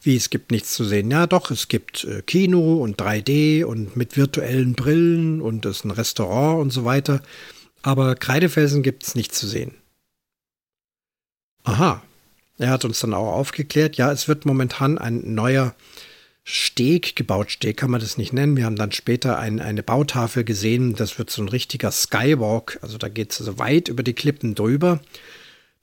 Wie, 0.00 0.16
es 0.16 0.30
gibt 0.30 0.50
nichts 0.50 0.74
zu 0.74 0.84
sehen? 0.84 1.08
Ja, 1.12 1.28
doch, 1.28 1.52
es 1.52 1.68
gibt 1.68 2.02
äh, 2.02 2.22
Kino 2.22 2.82
und 2.82 3.00
3D 3.00 3.64
und 3.64 3.96
mit 3.96 4.16
virtuellen 4.16 4.72
Brillen 4.72 5.40
und 5.40 5.64
es 5.64 5.78
ist 5.78 5.84
ein 5.84 5.92
Restaurant 5.92 6.60
und 6.60 6.70
so 6.70 6.84
weiter. 6.84 7.22
Aber 7.82 8.14
Kreidefelsen 8.14 8.82
gibt 8.82 9.02
es 9.02 9.14
nicht 9.14 9.34
zu 9.34 9.46
sehen. 9.46 9.74
Aha. 11.64 12.02
Er 12.58 12.70
hat 12.70 12.84
uns 12.84 13.00
dann 13.00 13.14
auch 13.14 13.32
aufgeklärt, 13.32 13.96
ja, 13.96 14.12
es 14.12 14.28
wird 14.28 14.46
momentan 14.46 14.98
ein 14.98 15.34
neuer 15.34 15.74
Steg 16.44 17.16
gebaut. 17.16 17.50
Steg 17.50 17.76
kann 17.76 17.90
man 17.90 18.00
das 18.00 18.18
nicht 18.18 18.32
nennen. 18.32 18.56
Wir 18.56 18.64
haben 18.64 18.76
dann 18.76 18.92
später 18.92 19.38
ein, 19.38 19.60
eine 19.60 19.82
Bautafel 19.82 20.44
gesehen. 20.44 20.94
Das 20.94 21.18
wird 21.18 21.30
so 21.30 21.42
ein 21.42 21.48
richtiger 21.48 21.90
Skywalk. 21.92 22.78
Also 22.82 22.98
da 22.98 23.08
geht 23.08 23.32
es 23.32 23.38
so 23.38 23.58
weit 23.58 23.88
über 23.88 24.02
die 24.02 24.12
Klippen 24.12 24.54
drüber. 24.54 25.00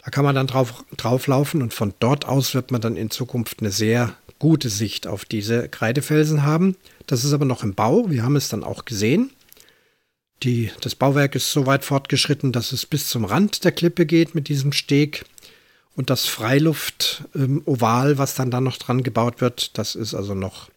Da 0.04 0.12
kann 0.12 0.26
man 0.26 0.36
dann 0.36 0.48
drauf, 0.48 0.84
drauflaufen 0.98 1.62
und 1.62 1.74
von 1.74 1.94
dort 2.00 2.26
aus 2.26 2.54
wird 2.56 2.72
man 2.72 2.82
dann 2.82 2.98
in 2.98 3.10
Zukunft 3.10 3.60
eine 3.60 3.72
sehr 3.72 4.16
gute 4.38 4.70
Sicht 4.70 5.08
auf 5.08 5.26
diese 5.26 5.68
Kreidefelsen 5.68 6.44
haben. 6.44 6.76
Das 7.08 7.24
ist 7.24 7.34
aber 7.34 7.46
noch 7.46 7.64
im 7.64 7.74
Bau. 7.74 8.10
Wir 8.10 8.24
haben 8.24 8.36
es 8.36 8.50
dann 8.50 8.64
auch 8.64 8.86
gesehen. 8.86 9.32
Die, 10.44 10.72
das 10.82 10.96
Bauwerk 10.96 11.36
ist 11.36 11.52
so 11.52 11.66
weit 11.66 11.84
fortgeschritten, 11.84 12.52
dass 12.52 12.72
es 12.72 12.86
bis 12.86 13.10
zum 13.10 13.26
Rand 13.26 13.64
der 13.64 13.72
Klippe 13.72 14.06
geht 14.06 14.36
mit 14.36 14.48
diesem 14.48 14.72
Steg. 14.72 15.26
Und 15.96 16.10
das 16.10 16.26
Freiluft-Oval, 16.26 18.12
ähm, 18.12 18.18
was 18.18 18.36
dann 18.36 18.52
da 18.52 18.62
noch 18.62 18.78
dran 18.78 19.04
gebaut 19.04 19.42
wird, 19.42 19.78
das 19.78 19.96
ist 19.96 20.14
also 20.14 20.34
noch 20.34 20.70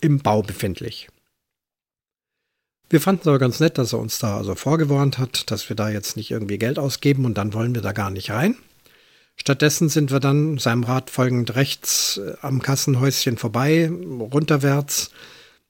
im 0.00 0.18
Bau 0.18 0.42
befindlich. 0.42 1.08
Wir 2.90 3.00
fanden 3.00 3.22
es 3.22 3.26
aber 3.28 3.38
ganz 3.38 3.60
nett, 3.60 3.78
dass 3.78 3.94
er 3.94 4.00
uns 4.00 4.18
da 4.18 4.36
also 4.36 4.54
vorgewarnt 4.54 5.16
hat, 5.16 5.50
dass 5.50 5.70
wir 5.70 5.76
da 5.76 5.88
jetzt 5.88 6.18
nicht 6.18 6.30
irgendwie 6.30 6.58
Geld 6.58 6.78
ausgeben 6.78 7.24
und 7.24 7.38
dann 7.38 7.54
wollen 7.54 7.74
wir 7.74 7.80
da 7.80 7.92
gar 7.92 8.10
nicht 8.10 8.30
rein. 8.30 8.56
Stattdessen 9.36 9.88
sind 9.88 10.10
wir 10.10 10.20
dann 10.20 10.58
seinem 10.58 10.84
Rat 10.84 11.08
folgend 11.08 11.54
rechts 11.54 12.18
äh, 12.18 12.34
am 12.42 12.60
Kassenhäuschen 12.60 13.38
vorbei, 13.38 13.90
runterwärts. 13.90 15.10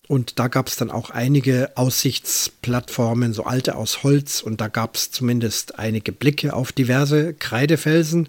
Und 0.09 0.39
da 0.39 0.49
gab 0.49 0.69
es 0.69 0.77
dann 0.77 0.91
auch 0.91 1.11
einige 1.11 1.71
Aussichtsplattformen, 1.77 3.33
so 3.33 3.45
alte 3.45 3.77
aus 3.77 4.03
Holz. 4.03 4.43
Und 4.43 4.61
da 4.61 4.69
gab 4.69 4.97
es 4.97 5.11
zumindest 5.11 5.79
einige 5.79 6.13
Blicke 6.13 6.55
auf 6.55 6.73
diverse 6.73 7.35
Kreidefelsen. 7.35 8.29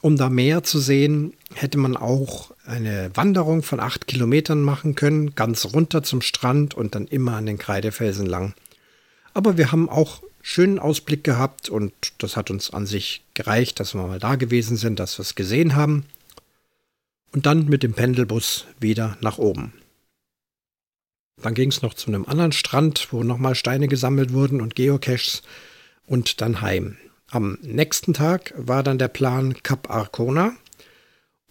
Um 0.00 0.16
da 0.16 0.28
mehr 0.28 0.62
zu 0.62 0.80
sehen, 0.80 1.32
hätte 1.54 1.78
man 1.78 1.96
auch 1.96 2.50
eine 2.66 3.10
Wanderung 3.14 3.62
von 3.62 3.80
acht 3.80 4.06
Kilometern 4.06 4.60
machen 4.60 4.96
können, 4.96 5.34
ganz 5.34 5.64
runter 5.72 6.02
zum 6.02 6.20
Strand 6.20 6.74
und 6.74 6.94
dann 6.94 7.06
immer 7.06 7.36
an 7.36 7.46
den 7.46 7.58
Kreidefelsen 7.58 8.26
lang. 8.26 8.54
Aber 9.32 9.56
wir 9.56 9.72
haben 9.72 9.88
auch 9.88 10.22
schönen 10.42 10.78
Ausblick 10.78 11.24
gehabt 11.24 11.70
und 11.70 11.92
das 12.18 12.36
hat 12.36 12.50
uns 12.50 12.70
an 12.70 12.84
sich 12.84 13.24
gereicht, 13.32 13.80
dass 13.80 13.94
wir 13.94 14.06
mal 14.06 14.18
da 14.18 14.36
gewesen 14.36 14.76
sind, 14.76 15.00
dass 15.00 15.18
wir 15.18 15.22
es 15.22 15.36
gesehen 15.36 15.74
haben. 15.74 16.04
Und 17.32 17.46
dann 17.46 17.66
mit 17.66 17.82
dem 17.82 17.94
Pendelbus 17.94 18.66
wieder 18.78 19.16
nach 19.22 19.38
oben. 19.38 19.72
Dann 21.42 21.54
ging 21.54 21.70
es 21.70 21.82
noch 21.82 21.94
zu 21.94 22.08
einem 22.08 22.24
anderen 22.26 22.52
Strand, 22.52 23.08
wo 23.10 23.22
nochmal 23.22 23.54
Steine 23.54 23.88
gesammelt 23.88 24.32
wurden 24.32 24.60
und 24.60 24.74
Geocaches 24.74 25.42
und 26.06 26.40
dann 26.40 26.60
heim. 26.60 26.96
Am 27.30 27.58
nächsten 27.62 28.14
Tag 28.14 28.54
war 28.56 28.82
dann 28.82 28.98
der 28.98 29.08
Plan 29.08 29.54
Cap 29.62 29.90
Arcona 29.90 30.54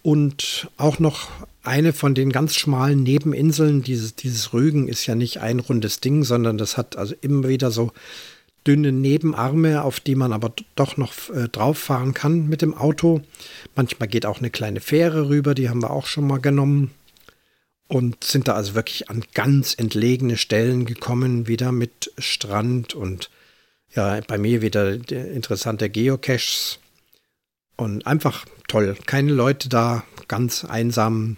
und 0.01 0.69
auch 0.77 0.99
noch 0.99 1.29
eine 1.63 1.93
von 1.93 2.13
den 2.13 2.31
ganz 2.31 2.55
schmalen 2.55 3.03
Nebeninseln. 3.03 3.83
Dieses, 3.83 4.15
dieses 4.15 4.53
Rügen 4.53 4.87
ist 4.87 5.05
ja 5.05 5.15
nicht 5.15 5.39
ein 5.39 5.59
rundes 5.59 5.99
Ding, 5.99 6.23
sondern 6.23 6.57
das 6.57 6.77
hat 6.77 6.97
also 6.97 7.15
immer 7.21 7.47
wieder 7.47 7.71
so 7.71 7.91
dünne 8.65 8.91
Nebenarme, 8.91 9.83
auf 9.83 9.99
die 9.99 10.15
man 10.15 10.31
aber 10.31 10.53
doch 10.75 10.97
noch 10.97 11.13
äh, 11.29 11.49
drauf 11.49 11.77
fahren 11.77 12.13
kann 12.13 12.47
mit 12.47 12.61
dem 12.61 12.73
Auto. 12.73 13.21
Manchmal 13.75 14.07
geht 14.07 14.25
auch 14.25 14.39
eine 14.39 14.49
kleine 14.49 14.79
Fähre 14.79 15.29
rüber, 15.29 15.53
die 15.53 15.69
haben 15.69 15.81
wir 15.81 15.91
auch 15.91 16.05
schon 16.05 16.27
mal 16.27 16.39
genommen. 16.39 16.91
Und 17.93 18.23
sind 18.23 18.47
da 18.47 18.55
also 18.55 18.73
wirklich 18.73 19.11
an 19.11 19.23
ganz 19.35 19.75
entlegene 19.77 20.37
Stellen 20.37 20.85
gekommen, 20.85 21.45
wieder 21.45 21.71
mit 21.71 22.11
Strand 22.17 22.95
und 22.95 23.29
ja, 23.93 24.19
bei 24.21 24.39
mir 24.39 24.63
wieder 24.63 24.93
interessante 25.11 25.91
Geocaches 25.91 26.79
und 27.75 28.07
einfach 28.07 28.45
toll. 28.67 28.97
Keine 29.05 29.31
Leute 29.31 29.69
da, 29.69 30.03
ganz 30.27 30.65
einsam 30.65 31.37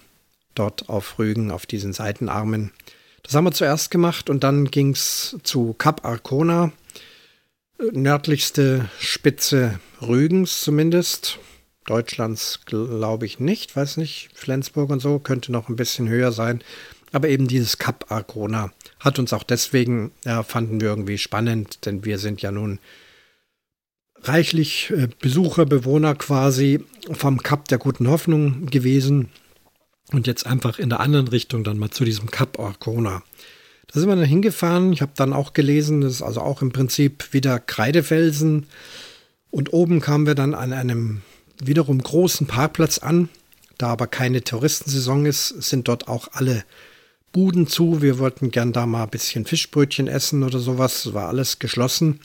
dort 0.53 0.87
auf 0.87 1.19
Rügen, 1.19 1.51
auf 1.51 1.65
diesen 1.65 1.91
Seitenarmen. 1.91 2.71
Das 3.21 3.33
haben 3.33 3.43
wir 3.43 3.51
zuerst 3.51 3.91
gemacht 3.91 4.29
und 4.29 4.45
dann 4.45 4.71
ging 4.71 4.91
es 4.91 5.35
zu 5.43 5.73
Cap 5.73 6.05
Arcona, 6.05 6.71
nördlichste 7.91 8.89
Spitze 9.01 9.81
Rügens 10.01 10.61
zumindest. 10.61 11.37
Deutschlands 11.85 12.61
glaube 12.65 13.25
ich 13.25 13.39
nicht, 13.39 13.75
weiß 13.75 13.97
nicht, 13.97 14.29
Flensburg 14.33 14.89
und 14.89 14.99
so 14.99 15.19
könnte 15.19 15.51
noch 15.51 15.69
ein 15.69 15.75
bisschen 15.75 16.09
höher 16.09 16.31
sein. 16.31 16.61
Aber 17.11 17.29
eben 17.29 17.47
dieses 17.47 17.77
Cap 17.77 18.11
Arcona 18.11 18.71
hat 18.99 19.19
uns 19.19 19.31
auch 19.31 19.43
deswegen, 19.43 20.11
ja, 20.25 20.43
fanden 20.43 20.81
wir 20.81 20.89
irgendwie 20.89 21.17
spannend, 21.17 21.85
denn 21.85 22.03
wir 22.03 22.17
sind 22.17 22.41
ja 22.41 22.51
nun 22.51 22.79
reichlich 24.21 24.91
äh, 24.91 25.07
Besucher, 25.21 25.65
Bewohner 25.65 26.15
quasi 26.15 26.83
vom 27.11 27.41
Kap 27.41 27.67
der 27.67 27.77
Guten 27.77 28.09
Hoffnung 28.09 28.65
gewesen 28.65 29.29
und 30.11 30.27
jetzt 30.27 30.45
einfach 30.45 30.79
in 30.79 30.89
der 30.89 30.99
anderen 30.99 31.27
Richtung 31.27 31.63
dann 31.63 31.77
mal 31.77 31.91
zu 31.91 32.03
diesem 32.03 32.31
Kap 32.31 32.59
Arcona. 32.59 33.23
Da 33.87 33.99
sind 33.99 34.09
wir 34.09 34.15
dann 34.15 34.25
hingefahren. 34.25 34.91
Ich 34.91 35.01
habe 35.01 35.13
dann 35.15 35.33
auch 35.33 35.53
gelesen, 35.53 36.01
das 36.01 36.13
ist 36.13 36.21
also 36.21 36.41
auch 36.41 36.61
im 36.61 36.71
Prinzip 36.71 37.31
wieder 37.33 37.59
Kreidefelsen. 37.59 38.67
Und 39.51 39.71
oben 39.73 40.01
kamen 40.01 40.25
wir 40.25 40.35
dann 40.35 40.53
an 40.53 40.73
einem 40.73 41.21
wiederum 41.63 42.01
großen 42.01 42.47
Parkplatz 42.47 42.97
an. 42.97 43.29
Da 43.77 43.87
aber 43.87 44.07
keine 44.07 44.43
Touristensaison 44.43 45.25
ist, 45.25 45.49
sind 45.49 45.87
dort 45.87 46.07
auch 46.07 46.29
alle 46.31 46.63
Buden 47.31 47.67
zu. 47.67 48.01
Wir 48.01 48.19
wollten 48.19 48.51
gern 48.51 48.71
da 48.71 48.85
mal 48.85 49.03
ein 49.03 49.09
bisschen 49.09 49.45
Fischbrötchen 49.45 50.07
essen 50.07 50.43
oder 50.43 50.59
sowas. 50.59 51.05
Es 51.05 51.13
war 51.13 51.27
alles 51.27 51.59
geschlossen. 51.59 52.21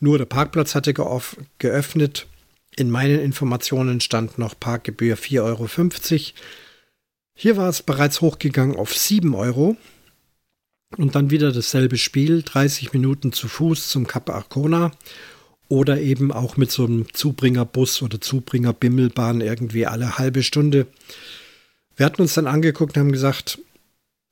Nur 0.00 0.18
der 0.18 0.24
Parkplatz 0.24 0.74
hatte 0.74 0.94
geöffnet. 0.94 2.26
In 2.74 2.90
meinen 2.90 3.20
Informationen 3.20 4.00
stand 4.00 4.38
noch 4.38 4.58
Parkgebühr 4.58 5.16
4,50 5.16 5.42
Euro. 5.42 5.68
Hier 7.34 7.56
war 7.58 7.68
es 7.68 7.82
bereits 7.82 8.22
hochgegangen 8.22 8.76
auf 8.76 8.96
7 8.96 9.34
Euro. 9.34 9.76
Und 10.96 11.14
dann 11.14 11.30
wieder 11.30 11.52
dasselbe 11.52 11.98
Spiel, 11.98 12.42
30 12.42 12.92
Minuten 12.92 13.32
zu 13.32 13.48
Fuß 13.48 13.88
zum 13.88 14.06
Kap 14.06 14.30
Arcona 14.30 14.92
oder 15.68 16.00
eben 16.00 16.32
auch 16.32 16.56
mit 16.56 16.70
so 16.70 16.84
einem 16.84 17.06
Zubringerbus 17.12 18.02
oder 18.02 18.20
Zubringerbimmelbahn 18.20 19.40
irgendwie 19.40 19.86
alle 19.86 20.18
halbe 20.18 20.42
Stunde. 20.42 20.86
Wir 21.96 22.06
hatten 22.06 22.22
uns 22.22 22.34
dann 22.34 22.46
angeguckt 22.46 22.96
und 22.96 23.00
haben 23.00 23.12
gesagt, 23.12 23.58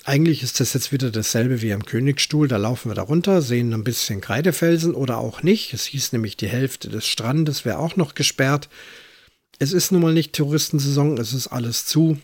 eigentlich 0.04 0.42
ist 0.42 0.60
das 0.60 0.74
jetzt 0.74 0.92
wieder 0.92 1.10
dasselbe 1.10 1.62
wie 1.62 1.72
am 1.72 1.86
Königsstuhl. 1.86 2.46
Da 2.46 2.58
laufen 2.58 2.90
wir 2.90 2.94
da 2.94 3.02
runter, 3.02 3.40
sehen 3.40 3.72
ein 3.72 3.84
bisschen 3.84 4.20
Kreidefelsen 4.20 4.94
oder 4.94 5.18
auch 5.18 5.42
nicht. 5.42 5.72
Es 5.72 5.86
hieß 5.86 6.12
nämlich, 6.12 6.36
die 6.36 6.48
Hälfte 6.48 6.90
des 6.90 7.06
Strandes 7.06 7.64
wäre 7.64 7.78
auch 7.78 7.96
noch 7.96 8.14
gesperrt. 8.14 8.68
Es 9.58 9.72
ist 9.72 9.92
nun 9.92 10.02
mal 10.02 10.12
nicht 10.12 10.34
Touristensaison, 10.34 11.16
es 11.16 11.32
ist 11.32 11.46
alles 11.48 11.86
zu. 11.86 12.18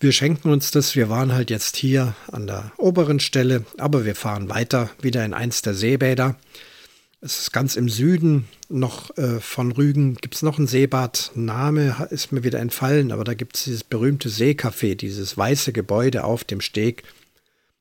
Wir 0.00 0.12
schenken 0.12 0.50
uns 0.50 0.70
das. 0.70 0.96
Wir 0.96 1.08
waren 1.08 1.32
halt 1.32 1.50
jetzt 1.50 1.76
hier 1.76 2.14
an 2.32 2.46
der 2.46 2.72
oberen 2.76 3.20
Stelle, 3.20 3.64
aber 3.78 4.04
wir 4.04 4.16
fahren 4.16 4.48
weiter 4.48 4.90
wieder 5.00 5.24
in 5.24 5.34
eins 5.34 5.62
der 5.62 5.74
Seebäder. 5.74 6.36
Es 7.22 7.38
ist 7.38 7.52
ganz 7.52 7.76
im 7.76 7.90
Süden 7.90 8.48
noch 8.70 9.14
äh, 9.18 9.40
von 9.40 9.72
Rügen. 9.72 10.14
Gibt 10.14 10.36
es 10.36 10.42
noch 10.42 10.58
ein 10.58 10.66
Seebad? 10.66 11.32
Name 11.34 12.08
ist 12.10 12.32
mir 12.32 12.44
wieder 12.44 12.60
entfallen, 12.60 13.12
aber 13.12 13.24
da 13.24 13.34
gibt 13.34 13.56
es 13.56 13.64
dieses 13.64 13.84
berühmte 13.84 14.30
Seecafé, 14.30 14.94
dieses 14.94 15.36
weiße 15.36 15.74
Gebäude 15.74 16.24
auf 16.24 16.44
dem 16.44 16.62
Steg. 16.62 17.02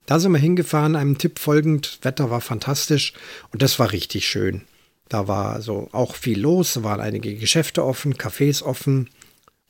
Da 0.05 0.19
sind 0.19 0.33
wir 0.33 0.39
hingefahren, 0.39 0.97
einem 0.97 1.17
Tipp 1.17 1.39
folgend. 1.39 1.99
Wetter 2.01 2.29
war 2.29 2.41
fantastisch 2.41 3.13
und 3.53 3.61
das 3.61 3.79
war 3.79 3.93
richtig 3.93 4.27
schön. 4.27 4.63
Da 5.07 5.29
war 5.29 5.61
so 5.61 5.87
auch 5.93 6.15
viel 6.15 6.39
los, 6.39 6.73
da 6.73 6.83
waren 6.83 6.99
einige 6.99 7.33
Geschäfte 7.35 7.85
offen, 7.85 8.15
Cafés 8.15 8.61
offen. 8.61 9.09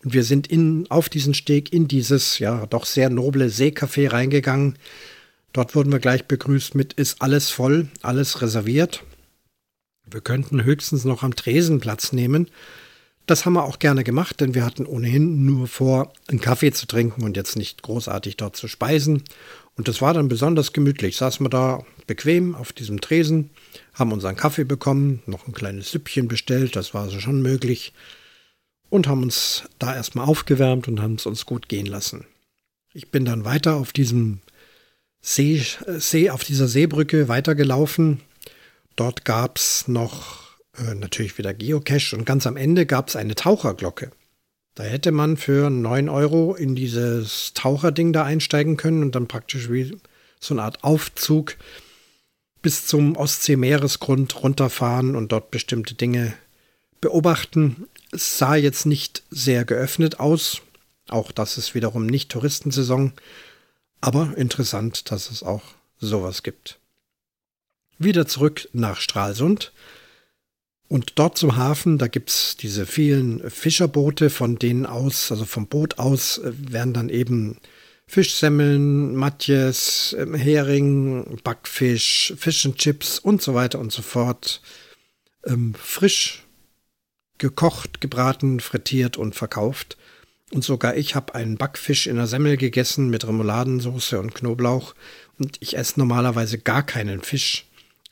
Und 0.04 0.14
wir 0.14 0.24
sind 0.24 0.48
in, 0.48 0.88
auf 0.90 1.10
diesen 1.10 1.36
Steg 1.36 1.72
in 1.72 1.88
dieses, 1.88 2.40
ja, 2.40 2.66
doch 2.66 2.88
sehr 2.88 3.12
noble 3.12 3.50
Seecafé 3.50 4.12
reingegangen. 4.12 4.80
Dort 5.54 5.76
wurden 5.76 5.92
wir 5.92 6.00
gleich 6.00 6.26
begrüßt 6.26 6.74
mit, 6.74 6.94
ist 6.94 7.22
alles 7.22 7.52
voll, 7.52 7.88
alles 8.02 8.42
reserviert. 8.42 9.04
Wir 10.12 10.22
könnten 10.22 10.64
höchstens 10.64 11.06
noch 11.06 11.24
am 11.24 11.36
Tresen 11.36 11.80
Platz 11.80 12.12
nehmen. 12.14 12.48
Das 13.26 13.46
haben 13.46 13.54
wir 13.54 13.64
auch 13.64 13.78
gerne 13.78 14.04
gemacht, 14.04 14.40
denn 14.42 14.56
wir 14.56 14.66
hatten 14.66 14.88
ohnehin 14.88 15.46
nur 15.46 15.68
vor, 15.68 16.14
einen 16.28 16.42
Kaffee 16.42 16.72
zu 16.72 16.88
trinken 16.88 17.24
und 17.24 17.38
jetzt 17.38 17.56
nicht 17.56 17.84
großartig 17.84 18.38
dort 18.38 18.56
zu 18.56 18.68
speisen. 18.68 19.24
Und 19.76 19.88
das 19.88 20.02
war 20.02 20.14
dann 20.16 20.30
besonders 20.30 20.74
gemütlich. 20.74 21.16
Saßen 21.16 21.46
wir 21.46 21.50
da 21.50 21.86
bequem 22.08 22.56
auf 22.56 22.74
diesem 22.74 23.02
Tresen, 23.02 23.52
haben 23.94 24.12
unseren 24.12 24.36
Kaffee 24.36 24.64
bekommen, 24.64 25.22
noch 25.28 25.48
ein 25.48 25.54
kleines 25.54 25.92
Süppchen 25.92 26.28
bestellt, 26.28 26.76
das 26.76 26.94
war 26.96 27.04
also 27.04 27.20
schon 27.20 27.42
möglich. 27.42 27.94
und 28.90 29.08
haben 29.08 29.24
uns 29.24 29.64
da 29.78 29.96
erstmal 29.96 30.26
aufgewärmt 30.26 30.88
und 30.88 31.02
haben 31.02 31.16
es 31.16 31.26
uns 31.26 31.46
gut 31.46 31.70
gehen 31.70 31.86
lassen. 31.86 32.26
Ich 32.94 33.12
bin 33.12 33.26
dann 33.26 33.46
weiter 33.46 33.76
auf 33.76 33.94
diesem 33.94 34.40
See, 35.22 35.64
See 35.98 36.30
auf 36.30 36.44
dieser 36.44 36.68
Seebrücke 36.68 37.28
weitergelaufen. 37.28 38.22
Dort 39.00 39.24
gab 39.24 39.56
es 39.56 39.88
noch 39.88 40.58
äh, 40.78 40.94
natürlich 40.94 41.38
wieder 41.38 41.54
Geocache 41.54 42.18
und 42.18 42.26
ganz 42.26 42.46
am 42.46 42.58
Ende 42.58 42.86
gab 42.86 43.08
es 43.08 43.16
eine 43.16 43.34
Taucherglocke. 43.34 44.12
Da 44.76 44.84
hätte 44.84 45.14
man 45.14 45.38
für 45.38 45.70
9 45.70 46.10
Euro 46.10 46.54
in 46.54 46.76
dieses 46.76 47.54
Taucherding 47.54 48.12
da 48.12 48.26
einsteigen 48.26 48.76
können 48.76 49.02
und 49.02 49.16
dann 49.16 49.30
praktisch 49.30 49.70
wie 49.70 49.98
so 50.42 50.54
eine 50.54 50.64
Art 50.64 50.84
Aufzug 50.84 51.56
bis 52.62 52.88
zum 52.88 53.16
Ostsee-Meeresgrund 53.16 54.44
runterfahren 54.44 55.16
und 55.16 55.32
dort 55.32 55.50
bestimmte 55.50 55.96
Dinge 55.96 56.34
beobachten. 57.00 57.88
Es 58.12 58.38
sah 58.38 58.56
jetzt 58.56 58.86
nicht 58.86 59.24
sehr 59.30 59.64
geöffnet 59.64 60.20
aus. 60.20 60.62
Auch 61.08 61.32
das 61.32 61.58
ist 61.58 61.74
wiederum 61.74 62.06
nicht 62.06 62.32
Touristensaison. 62.32 63.14
Aber 64.02 64.34
interessant, 64.36 65.10
dass 65.10 65.32
es 65.32 65.42
auch 65.42 65.64
sowas 66.02 66.44
gibt. 66.44 66.80
Wieder 68.00 68.26
zurück 68.26 68.68
nach 68.74 69.00
Stralsund. 69.00 69.74
Und 70.88 71.20
dort 71.20 71.38
zum 71.38 71.56
Hafen, 71.56 72.00
da 72.00 72.08
gibt 72.08 72.30
es 72.30 72.58
diese 72.58 72.88
vielen 72.88 73.48
Fischerboote, 73.48 74.32
von 74.32 74.58
denen 74.58 74.88
aus, 74.88 75.32
also 75.32 75.46
vom 75.46 75.68
Boot 75.68 76.00
aus, 76.00 76.40
äh, 76.40 76.52
werden 76.56 76.94
dann 76.94 77.10
eben 77.10 77.58
Fischsemmeln, 78.08 79.16
Matjes, 79.16 80.16
ähm, 80.18 80.34
Hering, 80.34 81.40
Backfisch, 81.44 82.34
Fish 82.38 82.66
and 82.66 82.78
Chips 82.78 83.20
und 83.20 83.44
so 83.44 83.54
weiter 83.54 83.78
und 83.78 83.92
so 83.92 84.02
fort 84.02 84.62
ähm, 85.46 85.76
frisch 85.76 86.44
gekocht, 87.38 88.02
gebraten, 88.02 88.60
frittiert 88.60 89.18
und 89.18 89.36
verkauft. 89.36 89.96
Und 90.52 90.64
sogar 90.64 90.98
ich 90.98 91.14
habe 91.14 91.36
einen 91.36 91.58
Backfisch 91.58 92.08
in 92.08 92.16
der 92.16 92.26
Semmel 92.26 92.58
gegessen 92.58 93.10
mit 93.10 93.28
Remouladensauce 93.28 94.14
und 94.14 94.34
Knoblauch. 94.34 94.96
Und 95.38 95.58
ich 95.60 95.78
esse 95.78 96.00
normalerweise 96.00 96.58
gar 96.58 96.84
keinen 96.84 97.22
Fisch. 97.22 97.69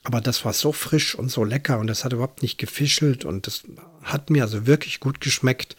Aber 0.08 0.22
das 0.22 0.42
war 0.46 0.54
so 0.54 0.72
frisch 0.72 1.14
und 1.14 1.30
so 1.30 1.44
lecker 1.44 1.78
und 1.78 1.86
das 1.86 2.02
hat 2.02 2.14
überhaupt 2.14 2.40
nicht 2.40 2.56
gefischelt 2.56 3.26
und 3.26 3.46
das 3.46 3.64
hat 4.02 4.30
mir 4.30 4.42
also 4.42 4.66
wirklich 4.66 5.00
gut 5.00 5.20
geschmeckt. 5.20 5.76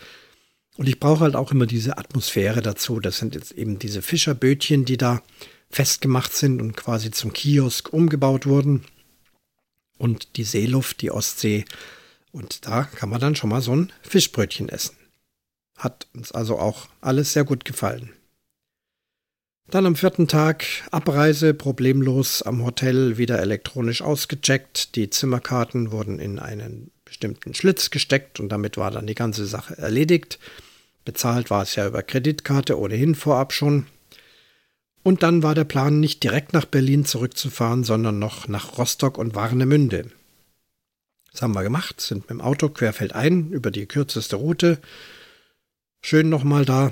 Und 0.78 0.88
ich 0.88 1.00
brauche 1.00 1.22
halt 1.22 1.36
auch 1.36 1.52
immer 1.52 1.66
diese 1.66 1.98
Atmosphäre 1.98 2.62
dazu. 2.62 3.00
Das 3.00 3.18
sind 3.18 3.34
jetzt 3.34 3.54
eben 3.54 3.80
diese 3.80 4.04
Fischerbötchen, 4.04 4.86
die 4.86 4.98
da 4.98 5.24
festgemacht 5.72 6.32
sind 6.32 6.62
und 6.62 6.78
quasi 6.78 7.10
zum 7.10 7.34
Kiosk 7.34 7.92
umgebaut 7.92 8.46
wurden. 8.46 8.86
Und 9.98 10.38
die 10.38 10.44
Seeluft, 10.44 11.02
die 11.02 11.10
Ostsee. 11.10 11.66
Und 12.32 12.68
da 12.68 12.84
kann 12.84 13.10
man 13.10 13.20
dann 13.20 13.36
schon 13.36 13.50
mal 13.50 13.64
so 13.64 13.76
ein 13.76 13.92
Fischbrötchen 14.04 14.70
essen. 14.70 14.96
Hat 15.76 16.06
uns 16.14 16.32
also 16.32 16.60
auch 16.60 16.88
alles 17.02 17.34
sehr 17.34 17.46
gut 17.46 17.66
gefallen. 17.66 18.12
Dann 19.72 19.86
am 19.86 19.96
vierten 19.96 20.28
Tag 20.28 20.66
Abreise 20.90 21.54
problemlos 21.54 22.42
am 22.42 22.66
Hotel 22.66 23.18
wieder 23.20 23.40
elektronisch 23.40 24.02
ausgecheckt. 24.02 24.96
Die 24.96 25.12
Zimmerkarten 25.12 25.92
wurden 25.92 26.18
in 26.18 26.40
einen 26.40 26.90
bestimmten 27.06 27.54
Schlitz 27.54 27.92
gesteckt 27.92 28.40
und 28.40 28.50
damit 28.50 28.78
war 28.78 28.90
dann 28.90 29.06
die 29.06 29.16
ganze 29.16 29.46
Sache 29.46 29.78
erledigt. 29.78 30.40
Bezahlt 31.06 31.52
war 31.52 31.62
es 31.62 31.76
ja 31.76 31.88
über 31.88 32.02
Kreditkarte 32.02 32.80
ohnehin 32.80 33.14
vorab 33.14 33.54
schon. 33.54 33.86
Und 35.04 35.22
dann 35.22 35.44
war 35.44 35.54
der 35.54 35.66
Plan, 35.66 36.00
nicht 36.00 36.24
direkt 36.24 36.54
nach 36.54 36.66
Berlin 36.66 37.06
zurückzufahren, 37.06 37.84
sondern 37.84 38.18
noch 38.18 38.48
nach 38.48 38.78
Rostock 38.80 39.20
und 39.20 39.36
Warnemünde. 39.36 40.08
Das 41.32 41.44
haben 41.44 41.54
wir 41.54 41.64
gemacht, 41.64 42.02
sind 42.02 42.22
mit 42.22 42.32
dem 42.32 42.42
Auto 42.42 42.70
querfeldein 42.70 43.52
über 43.52 43.70
die 43.70 43.86
kürzeste 43.86 44.36
Route 44.36 44.80
schön 46.02 46.28
nochmal 46.30 46.66
da 46.66 46.92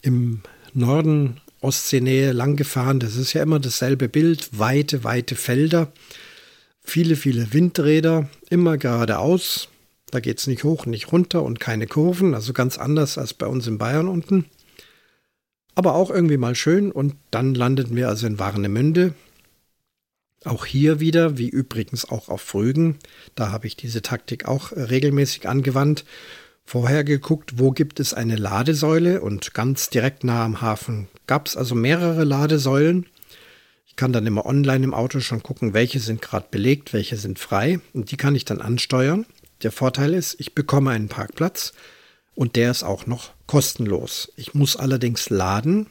im 0.00 0.42
Norden, 0.74 1.40
Ostseenähe 1.60 2.32
lang 2.32 2.56
gefahren. 2.56 3.00
Das 3.00 3.16
ist 3.16 3.32
ja 3.32 3.42
immer 3.42 3.60
dasselbe 3.60 4.08
Bild. 4.08 4.58
Weite, 4.58 5.04
weite 5.04 5.34
Felder, 5.34 5.92
viele, 6.80 7.16
viele 7.16 7.52
Windräder, 7.52 8.28
immer 8.50 8.78
geradeaus. 8.78 9.68
Da 10.10 10.20
geht 10.20 10.38
es 10.38 10.46
nicht 10.46 10.64
hoch, 10.64 10.86
nicht 10.86 11.12
runter 11.12 11.42
und 11.42 11.60
keine 11.60 11.86
Kurven, 11.86 12.34
also 12.34 12.52
ganz 12.52 12.78
anders 12.78 13.18
als 13.18 13.34
bei 13.34 13.46
uns 13.46 13.66
in 13.66 13.78
Bayern 13.78 14.08
unten. 14.08 14.46
Aber 15.74 15.94
auch 15.94 16.10
irgendwie 16.10 16.38
mal 16.38 16.54
schön 16.54 16.90
und 16.90 17.14
dann 17.30 17.54
landeten 17.54 17.94
wir 17.94 18.08
also 18.08 18.26
in 18.26 18.38
Warnemünde. 18.38 19.14
Auch 20.44 20.64
hier 20.64 21.00
wieder, 21.00 21.36
wie 21.36 21.48
übrigens 21.48 22.08
auch 22.08 22.28
auf 22.28 22.40
Frügen, 22.40 22.98
da 23.34 23.50
habe 23.50 23.66
ich 23.66 23.76
diese 23.76 24.02
Taktik 24.02 24.46
auch 24.46 24.72
regelmäßig 24.72 25.48
angewandt 25.48 26.04
vorher 26.64 27.02
geguckt, 27.02 27.58
wo 27.58 27.70
gibt 27.70 27.98
es 27.98 28.12
eine 28.12 28.36
Ladesäule 28.36 29.20
und 29.20 29.54
ganz 29.54 29.88
direkt 29.88 30.22
nah 30.22 30.44
am 30.44 30.60
Hafen 30.60 31.08
gab 31.28 31.46
es 31.46 31.56
also 31.56 31.76
mehrere 31.76 32.24
Ladesäulen. 32.24 33.06
Ich 33.86 33.94
kann 33.94 34.12
dann 34.12 34.26
immer 34.26 34.46
online 34.46 34.82
im 34.82 34.94
Auto 34.94 35.20
schon 35.20 35.44
gucken, 35.44 35.74
welche 35.74 36.00
sind 36.00 36.20
gerade 36.20 36.46
belegt, 36.50 36.92
welche 36.92 37.16
sind 37.16 37.38
frei 37.38 37.78
und 37.92 38.10
die 38.10 38.16
kann 38.16 38.34
ich 38.34 38.44
dann 38.44 38.60
ansteuern. 38.60 39.26
Der 39.62 39.70
Vorteil 39.70 40.14
ist, 40.14 40.40
ich 40.40 40.54
bekomme 40.54 40.90
einen 40.90 41.08
Parkplatz 41.08 41.72
und 42.34 42.56
der 42.56 42.70
ist 42.72 42.82
auch 42.82 43.06
noch 43.06 43.30
kostenlos. 43.46 44.32
Ich 44.36 44.54
muss 44.54 44.76
allerdings 44.76 45.30
laden, 45.30 45.86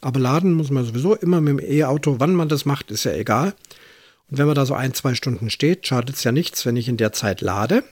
aber 0.00 0.20
laden 0.20 0.52
muss 0.52 0.70
man 0.70 0.84
sowieso 0.84 1.14
immer 1.14 1.40
mit 1.40 1.60
dem 1.60 1.70
E-Auto. 1.70 2.16
Wann 2.18 2.34
man 2.34 2.48
das 2.48 2.64
macht, 2.64 2.90
ist 2.90 3.04
ja 3.04 3.12
egal. 3.12 3.54
Und 4.30 4.38
wenn 4.38 4.46
man 4.46 4.54
da 4.54 4.64
so 4.64 4.74
ein, 4.74 4.94
zwei 4.94 5.14
Stunden 5.14 5.50
steht, 5.50 5.86
schadet 5.86 6.16
es 6.16 6.24
ja 6.24 6.32
nichts, 6.32 6.64
wenn 6.64 6.76
ich 6.76 6.88
in 6.88 6.96
der 6.96 7.12
Zeit 7.12 7.42
lade. 7.42 7.84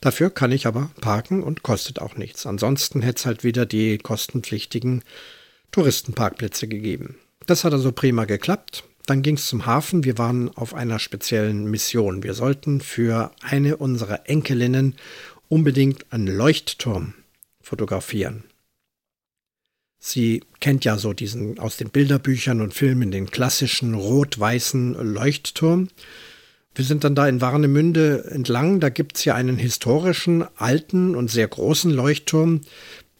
Dafür 0.00 0.30
kann 0.30 0.52
ich 0.52 0.66
aber 0.66 0.90
parken 1.00 1.42
und 1.42 1.62
kostet 1.62 1.98
auch 1.98 2.16
nichts. 2.16 2.46
Ansonsten 2.46 3.02
hätte 3.02 3.18
es 3.18 3.26
halt 3.26 3.42
wieder 3.42 3.66
die 3.66 3.98
kostenpflichtigen 3.98 5.02
Touristenparkplätze 5.74 6.68
gegeben. 6.68 7.16
Das 7.46 7.64
hat 7.64 7.72
also 7.72 7.90
prima 7.90 8.26
geklappt. 8.26 8.84
Dann 9.06 9.22
ging 9.22 9.34
es 9.34 9.48
zum 9.48 9.66
Hafen. 9.66 10.04
Wir 10.04 10.18
waren 10.18 10.56
auf 10.56 10.72
einer 10.72 11.00
speziellen 11.00 11.68
Mission. 11.68 12.22
Wir 12.22 12.34
sollten 12.34 12.80
für 12.80 13.32
eine 13.42 13.76
unserer 13.76 14.28
Enkelinnen 14.28 14.94
unbedingt 15.48 16.06
einen 16.12 16.28
Leuchtturm 16.28 17.14
fotografieren. 17.60 18.44
Sie 19.98 20.44
kennt 20.60 20.84
ja 20.84 20.96
so 20.96 21.12
diesen 21.12 21.58
aus 21.58 21.76
den 21.76 21.90
Bilderbüchern 21.90 22.60
und 22.60 22.72
Filmen 22.72 23.10
den 23.10 23.28
klassischen 23.28 23.94
rot-weißen 23.94 24.94
Leuchtturm. 24.94 25.88
Wir 26.76 26.84
sind 26.84 27.02
dann 27.02 27.16
da 27.16 27.26
in 27.26 27.40
Warnemünde 27.40 28.30
entlang. 28.30 28.78
Da 28.78 28.90
gibt 28.90 29.16
es 29.16 29.24
ja 29.24 29.34
einen 29.34 29.56
historischen, 29.56 30.44
alten 30.54 31.16
und 31.16 31.32
sehr 31.32 31.48
großen 31.48 31.90
Leuchtturm. 31.90 32.60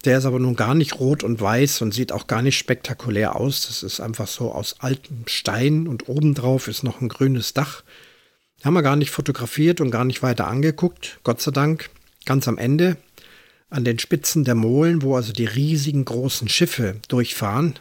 Der 0.04 0.18
ist 0.18 0.26
aber 0.26 0.38
nun 0.38 0.56
gar 0.56 0.74
nicht 0.74 1.00
rot 1.00 1.22
und 1.22 1.40
weiß 1.40 1.82
und 1.82 1.94
sieht 1.94 2.12
auch 2.12 2.26
gar 2.26 2.42
nicht 2.42 2.58
spektakulär 2.58 3.36
aus. 3.36 3.66
Das 3.66 3.82
ist 3.82 4.00
einfach 4.00 4.26
so 4.26 4.52
aus 4.52 4.76
altem 4.80 5.24
Stein 5.26 5.86
und 5.86 6.08
obendrauf 6.08 6.68
ist 6.68 6.82
noch 6.82 7.00
ein 7.00 7.08
grünes 7.08 7.54
Dach. 7.54 7.82
Haben 8.62 8.74
wir 8.74 8.82
gar 8.82 8.96
nicht 8.96 9.10
fotografiert 9.10 9.80
und 9.80 9.90
gar 9.90 10.04
nicht 10.04 10.22
weiter 10.22 10.46
angeguckt. 10.46 11.20
Gott 11.22 11.40
sei 11.40 11.50
Dank. 11.50 11.90
Ganz 12.26 12.48
am 12.48 12.58
Ende 12.58 12.96
an 13.68 13.84
den 13.84 13.98
Spitzen 13.98 14.44
der 14.44 14.54
Molen, 14.54 15.02
wo 15.02 15.16
also 15.16 15.32
die 15.32 15.46
riesigen 15.46 16.04
großen 16.04 16.48
Schiffe 16.48 16.96
durchfahren, 17.08 17.78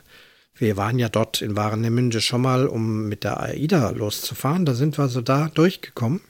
wir 0.55 0.77
waren 0.77 0.99
ja 0.99 1.09
dort 1.09 1.41
in 1.41 1.55
Warnemünde 1.55 2.21
schon 2.21 2.41
mal, 2.41 2.67
um 2.67 3.07
mit 3.07 3.23
der 3.23 3.39
AIDA 3.41 3.89
loszufahren. 3.89 4.65
Da 4.65 4.75
sind 4.75 4.97
wir 4.97 5.03
also 5.03 5.21
da 5.21 5.49
durchgekommen. 5.49 6.21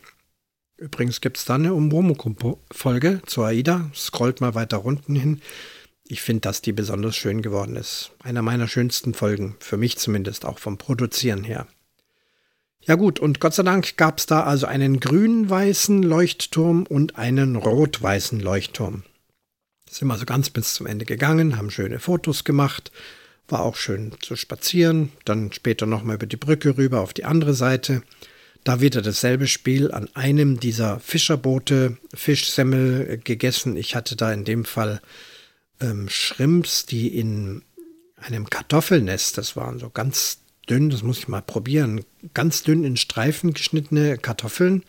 Übrigens 0.77 1.21
gibt 1.21 1.37
es 1.37 1.45
da 1.45 1.55
eine 1.55 1.73
Umwomukum-Folge 1.73 3.21
zur 3.25 3.47
AIDA. 3.47 3.89
Scrollt 3.93 4.39
mal 4.39 4.55
weiter 4.55 4.85
unten 4.85 5.15
hin. 5.15 5.41
Ich 6.13 6.21
finde, 6.21 6.41
dass 6.41 6.61
die 6.61 6.73
besonders 6.73 7.15
schön 7.15 7.41
geworden 7.41 7.75
ist. 7.75 8.11
Einer 8.21 8.43
meiner 8.43 8.67
schönsten 8.67 9.15
Folgen, 9.15 9.55
für 9.59 9.77
mich 9.77 9.97
zumindest, 9.97 10.45
auch 10.45 10.59
vom 10.59 10.77
Produzieren 10.77 11.43
her. 11.43 11.65
Ja 12.81 12.93
gut, 12.95 13.19
und 13.19 13.39
Gott 13.39 13.55
sei 13.55 13.63
Dank 13.63 13.97
gab 13.97 14.19
es 14.19 14.27
da 14.27 14.43
also 14.43 14.67
einen 14.67 14.99
grün-weißen 14.99 16.03
Leuchtturm 16.03 16.85
und 16.85 17.17
einen 17.17 17.55
rot-weißen 17.55 18.39
Leuchtturm. 18.39 19.03
Sind 19.89 20.11
also 20.11 20.25
ganz 20.25 20.51
bis 20.51 20.75
zum 20.75 20.85
Ende 20.85 21.05
gegangen, 21.05 21.57
haben 21.57 21.71
schöne 21.71 21.99
Fotos 21.99 22.43
gemacht 22.43 22.91
war 23.47 23.61
auch 23.61 23.75
schön 23.75 24.13
zu 24.21 24.35
spazieren. 24.35 25.11
Dann 25.25 25.51
später 25.51 25.85
nochmal 25.85 26.15
über 26.15 26.25
die 26.25 26.37
Brücke 26.37 26.77
rüber 26.77 27.01
auf 27.01 27.13
die 27.13 27.25
andere 27.25 27.53
Seite. 27.53 28.03
Da 28.63 28.79
wieder 28.79 29.01
dasselbe 29.01 29.47
Spiel 29.47 29.91
an 29.91 30.09
einem 30.13 30.59
dieser 30.59 30.99
Fischerboote, 30.99 31.97
Fischsemmel 32.13 33.19
gegessen. 33.23 33.75
Ich 33.75 33.95
hatte 33.95 34.15
da 34.15 34.31
in 34.31 34.45
dem 34.45 34.63
Fall 34.63 35.01
ähm, 35.83 36.09
Shrimps, 36.09 36.85
die 36.85 37.07
in 37.07 37.61
einem 38.17 38.49
Kartoffelnest, 38.49 39.37
das 39.37 39.55
waren 39.55 39.79
so 39.79 39.89
ganz 39.89 40.39
dünn, 40.69 40.89
das 40.89 41.03
muss 41.03 41.19
ich 41.19 41.27
mal 41.27 41.41
probieren, 41.41 42.05
ganz 42.33 42.63
dünn 42.63 42.83
in 42.83 42.97
Streifen 42.97 43.53
geschnittene 43.53 44.17
Kartoffeln. 44.17 44.83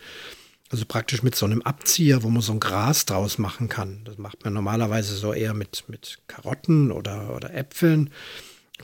Also 0.71 0.87
praktisch 0.87 1.23
mit 1.23 1.35
so 1.37 1.47
einem 1.47 1.63
Abzieher, 1.63 2.23
wo 2.23 2.31
man 2.31 2.43
so 2.43 2.53
ein 2.53 2.61
Gras 2.61 3.07
draus 3.07 3.39
machen 3.39 3.69
kann. 3.69 4.01
Das 4.05 4.19
macht 4.19 4.45
man 4.45 4.55
normalerweise 4.55 5.15
so 5.15 5.33
eher 5.33 5.55
mit, 5.55 5.85
mit 5.89 6.19
Karotten 6.27 6.91
oder, 6.91 7.37
oder 7.37 7.55
Äpfeln. 7.55 8.11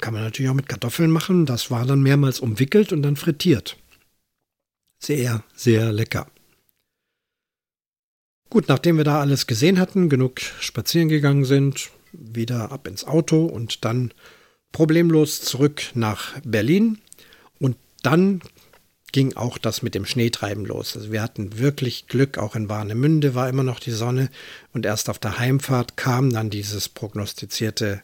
Kann 0.00 0.14
man 0.14 0.22
natürlich 0.22 0.50
auch 0.50 0.54
mit 0.54 0.68
Kartoffeln 0.68 1.10
machen. 1.10 1.46
Das 1.46 1.70
war 1.70 1.86
dann 1.86 2.02
mehrmals 2.02 2.38
umwickelt 2.38 2.92
und 2.92 3.02
dann 3.02 3.16
frittiert. 3.16 3.76
Sehr, 5.00 5.42
sehr 5.54 5.90
lecker. 5.92 6.28
Gut, 8.50 8.68
nachdem 8.68 8.96
wir 8.96 9.04
da 9.04 9.20
alles 9.20 9.46
gesehen 9.46 9.80
hatten, 9.80 10.08
genug 10.08 10.40
spazieren 10.40 11.08
gegangen 11.08 11.44
sind, 11.44 11.90
wieder 12.12 12.72
ab 12.72 12.86
ins 12.86 13.04
Auto 13.04 13.44
und 13.44 13.84
dann 13.84 14.12
problemlos 14.72 15.40
zurück 15.40 15.82
nach 15.94 16.40
Berlin. 16.44 16.98
Und 17.58 17.76
dann 18.02 18.40
ging 19.12 19.36
auch 19.36 19.58
das 19.58 19.82
mit 19.82 19.94
dem 19.94 20.06
Schneetreiben 20.06 20.64
los. 20.64 20.96
Also 20.96 21.12
wir 21.12 21.22
hatten 21.22 21.58
wirklich 21.58 22.06
Glück, 22.06 22.38
auch 22.38 22.54
in 22.54 22.68
Warnemünde 22.68 23.34
war 23.34 23.48
immer 23.48 23.64
noch 23.64 23.80
die 23.80 23.90
Sonne 23.90 24.30
und 24.72 24.86
erst 24.86 25.10
auf 25.10 25.18
der 25.18 25.38
Heimfahrt 25.38 25.96
kam 25.96 26.32
dann 26.32 26.50
dieses 26.50 26.88
prognostizierte 26.88 28.02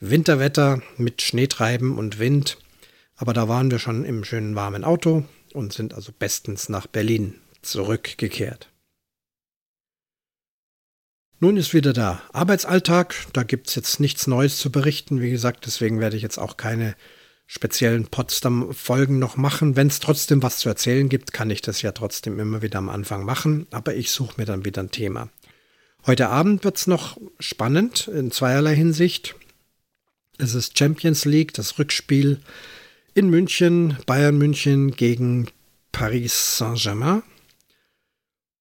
Winterwetter 0.00 0.82
mit 0.96 1.22
Schneetreiben 1.22 1.96
und 1.98 2.18
Wind. 2.18 2.58
Aber 3.16 3.32
da 3.32 3.48
waren 3.48 3.70
wir 3.70 3.78
schon 3.78 4.04
im 4.04 4.24
schönen 4.24 4.54
warmen 4.54 4.84
Auto 4.84 5.24
und 5.52 5.72
sind 5.72 5.94
also 5.94 6.12
bestens 6.16 6.68
nach 6.68 6.86
Berlin 6.86 7.34
zurückgekehrt. 7.62 8.68
Nun 11.38 11.58
ist 11.58 11.74
wieder 11.74 11.92
der 11.92 12.22
Arbeitsalltag. 12.32 13.14
Da 13.34 13.42
gibt 13.42 13.68
es 13.68 13.74
jetzt 13.74 14.00
nichts 14.00 14.26
Neues 14.26 14.56
zu 14.58 14.72
berichten. 14.72 15.20
Wie 15.20 15.30
gesagt, 15.30 15.66
deswegen 15.66 16.00
werde 16.00 16.16
ich 16.16 16.22
jetzt 16.22 16.38
auch 16.38 16.56
keine 16.56 16.96
speziellen 17.46 18.06
Potsdam-Folgen 18.06 19.18
noch 19.18 19.36
machen. 19.36 19.76
Wenn 19.76 19.88
es 19.88 20.00
trotzdem 20.00 20.42
was 20.42 20.58
zu 20.58 20.70
erzählen 20.70 21.10
gibt, 21.10 21.34
kann 21.34 21.50
ich 21.50 21.60
das 21.60 21.82
ja 21.82 21.92
trotzdem 21.92 22.40
immer 22.40 22.62
wieder 22.62 22.78
am 22.78 22.88
Anfang 22.88 23.24
machen. 23.24 23.66
Aber 23.70 23.94
ich 23.94 24.10
suche 24.10 24.34
mir 24.38 24.46
dann 24.46 24.64
wieder 24.64 24.82
ein 24.82 24.90
Thema. 24.90 25.28
Heute 26.06 26.30
Abend 26.30 26.64
wird 26.64 26.78
es 26.78 26.86
noch 26.86 27.18
spannend 27.38 28.08
in 28.08 28.30
zweierlei 28.30 28.74
Hinsicht. 28.74 29.34
Es 30.38 30.54
ist 30.54 30.78
Champions 30.78 31.26
League, 31.26 31.52
das 31.52 31.78
Rückspiel 31.78 32.40
in 33.12 33.28
München, 33.28 33.98
Bayern 34.06 34.38
München 34.38 34.92
gegen 34.92 35.48
Paris 35.92 36.56
Saint-Germain. 36.56 37.22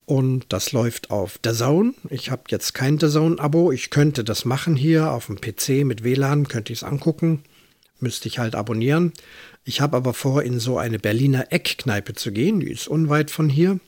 Und 0.05 0.45
das 0.49 0.71
läuft 0.71 1.09
auf 1.09 1.39
Zone. 1.41 1.93
Ich 2.09 2.29
habe 2.29 2.43
jetzt 2.49 2.73
kein 2.73 2.99
The 2.99 3.09
Zone-Abo. 3.09 3.71
Ich 3.71 3.89
könnte 3.89 4.23
das 4.23 4.45
machen 4.45 4.75
hier 4.75 5.11
auf 5.11 5.27
dem 5.27 5.41
PC 5.41 5.83
mit 5.83 6.03
WLAN, 6.03 6.47
könnte 6.47 6.71
ich 6.73 6.79
es 6.79 6.83
angucken. 6.83 7.43
Müsste 7.99 8.27
ich 8.27 8.37
halt 8.37 8.53
abonnieren. 8.53 9.13
Ich 9.63 9.81
habe 9.81 9.97
aber 9.97 10.13
vor, 10.13 10.43
in 10.43 10.59
so 10.59 10.77
eine 10.77 10.99
Berliner 10.99 11.51
Eckkneipe 11.51 12.13
zu 12.13 12.31
gehen. 12.31 12.59
Die 12.59 12.69
ist 12.69 12.87
unweit 12.87 13.31
von 13.31 13.49
hier. 13.49 13.79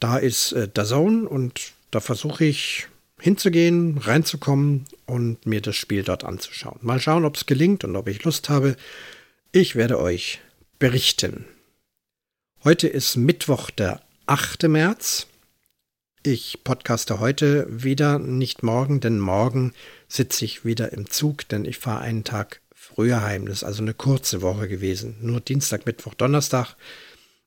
Da 0.00 0.18
ist 0.18 0.52
äh, 0.52 0.68
Zone 0.74 1.26
und 1.28 1.72
da 1.90 2.00
versuche 2.00 2.44
ich 2.44 2.88
hinzugehen, 3.18 3.98
reinzukommen 3.98 4.84
und 5.06 5.46
mir 5.46 5.62
das 5.62 5.76
Spiel 5.76 6.02
dort 6.02 6.24
anzuschauen. 6.24 6.78
Mal 6.82 7.00
schauen, 7.00 7.24
ob 7.24 7.36
es 7.36 7.46
gelingt 7.46 7.84
und 7.84 7.96
ob 7.96 8.08
ich 8.08 8.24
Lust 8.24 8.48
habe. 8.48 8.76
Ich 9.52 9.76
werde 9.76 9.98
euch 10.00 10.40
berichten. 10.78 11.44
Heute 12.64 12.88
ist 12.88 13.16
Mittwoch, 13.16 13.70
der 13.70 14.02
8. 14.26 14.68
März. 14.68 15.26
Ich 16.22 16.62
podcaste 16.62 17.18
heute 17.18 17.66
wieder, 17.68 18.20
nicht 18.20 18.62
morgen, 18.62 19.00
denn 19.00 19.18
morgen 19.18 19.72
sitze 20.06 20.44
ich 20.44 20.64
wieder 20.64 20.92
im 20.92 21.10
Zug, 21.10 21.48
denn 21.48 21.64
ich 21.64 21.78
fahre 21.78 22.02
einen 22.02 22.22
Tag 22.22 22.60
früher 22.72 23.22
heim. 23.22 23.46
Das 23.46 23.58
ist 23.58 23.64
also 23.64 23.82
eine 23.82 23.94
kurze 23.94 24.40
Woche 24.40 24.68
gewesen. 24.68 25.16
Nur 25.20 25.40
Dienstag, 25.40 25.86
Mittwoch, 25.86 26.14
Donnerstag. 26.14 26.76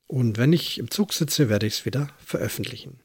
Und 0.06 0.36
wenn 0.36 0.52
ich 0.52 0.78
im 0.78 0.90
Zug 0.90 1.14
sitze, 1.14 1.48
werde 1.48 1.66
ich 1.66 1.78
es 1.78 1.84
wieder 1.86 2.10
veröffentlichen. 2.24 3.00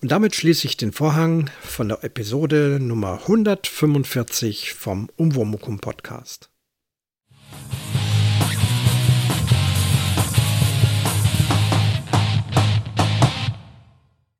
Und 0.00 0.12
damit 0.12 0.36
schließe 0.36 0.68
ich 0.68 0.76
den 0.76 0.92
Vorhang 0.92 1.50
von 1.62 1.88
der 1.88 2.04
Episode 2.04 2.78
Nummer 2.80 3.22
145 3.22 4.72
vom 4.72 5.08
Umwomukum 5.16 5.80
Podcast. 5.80 6.48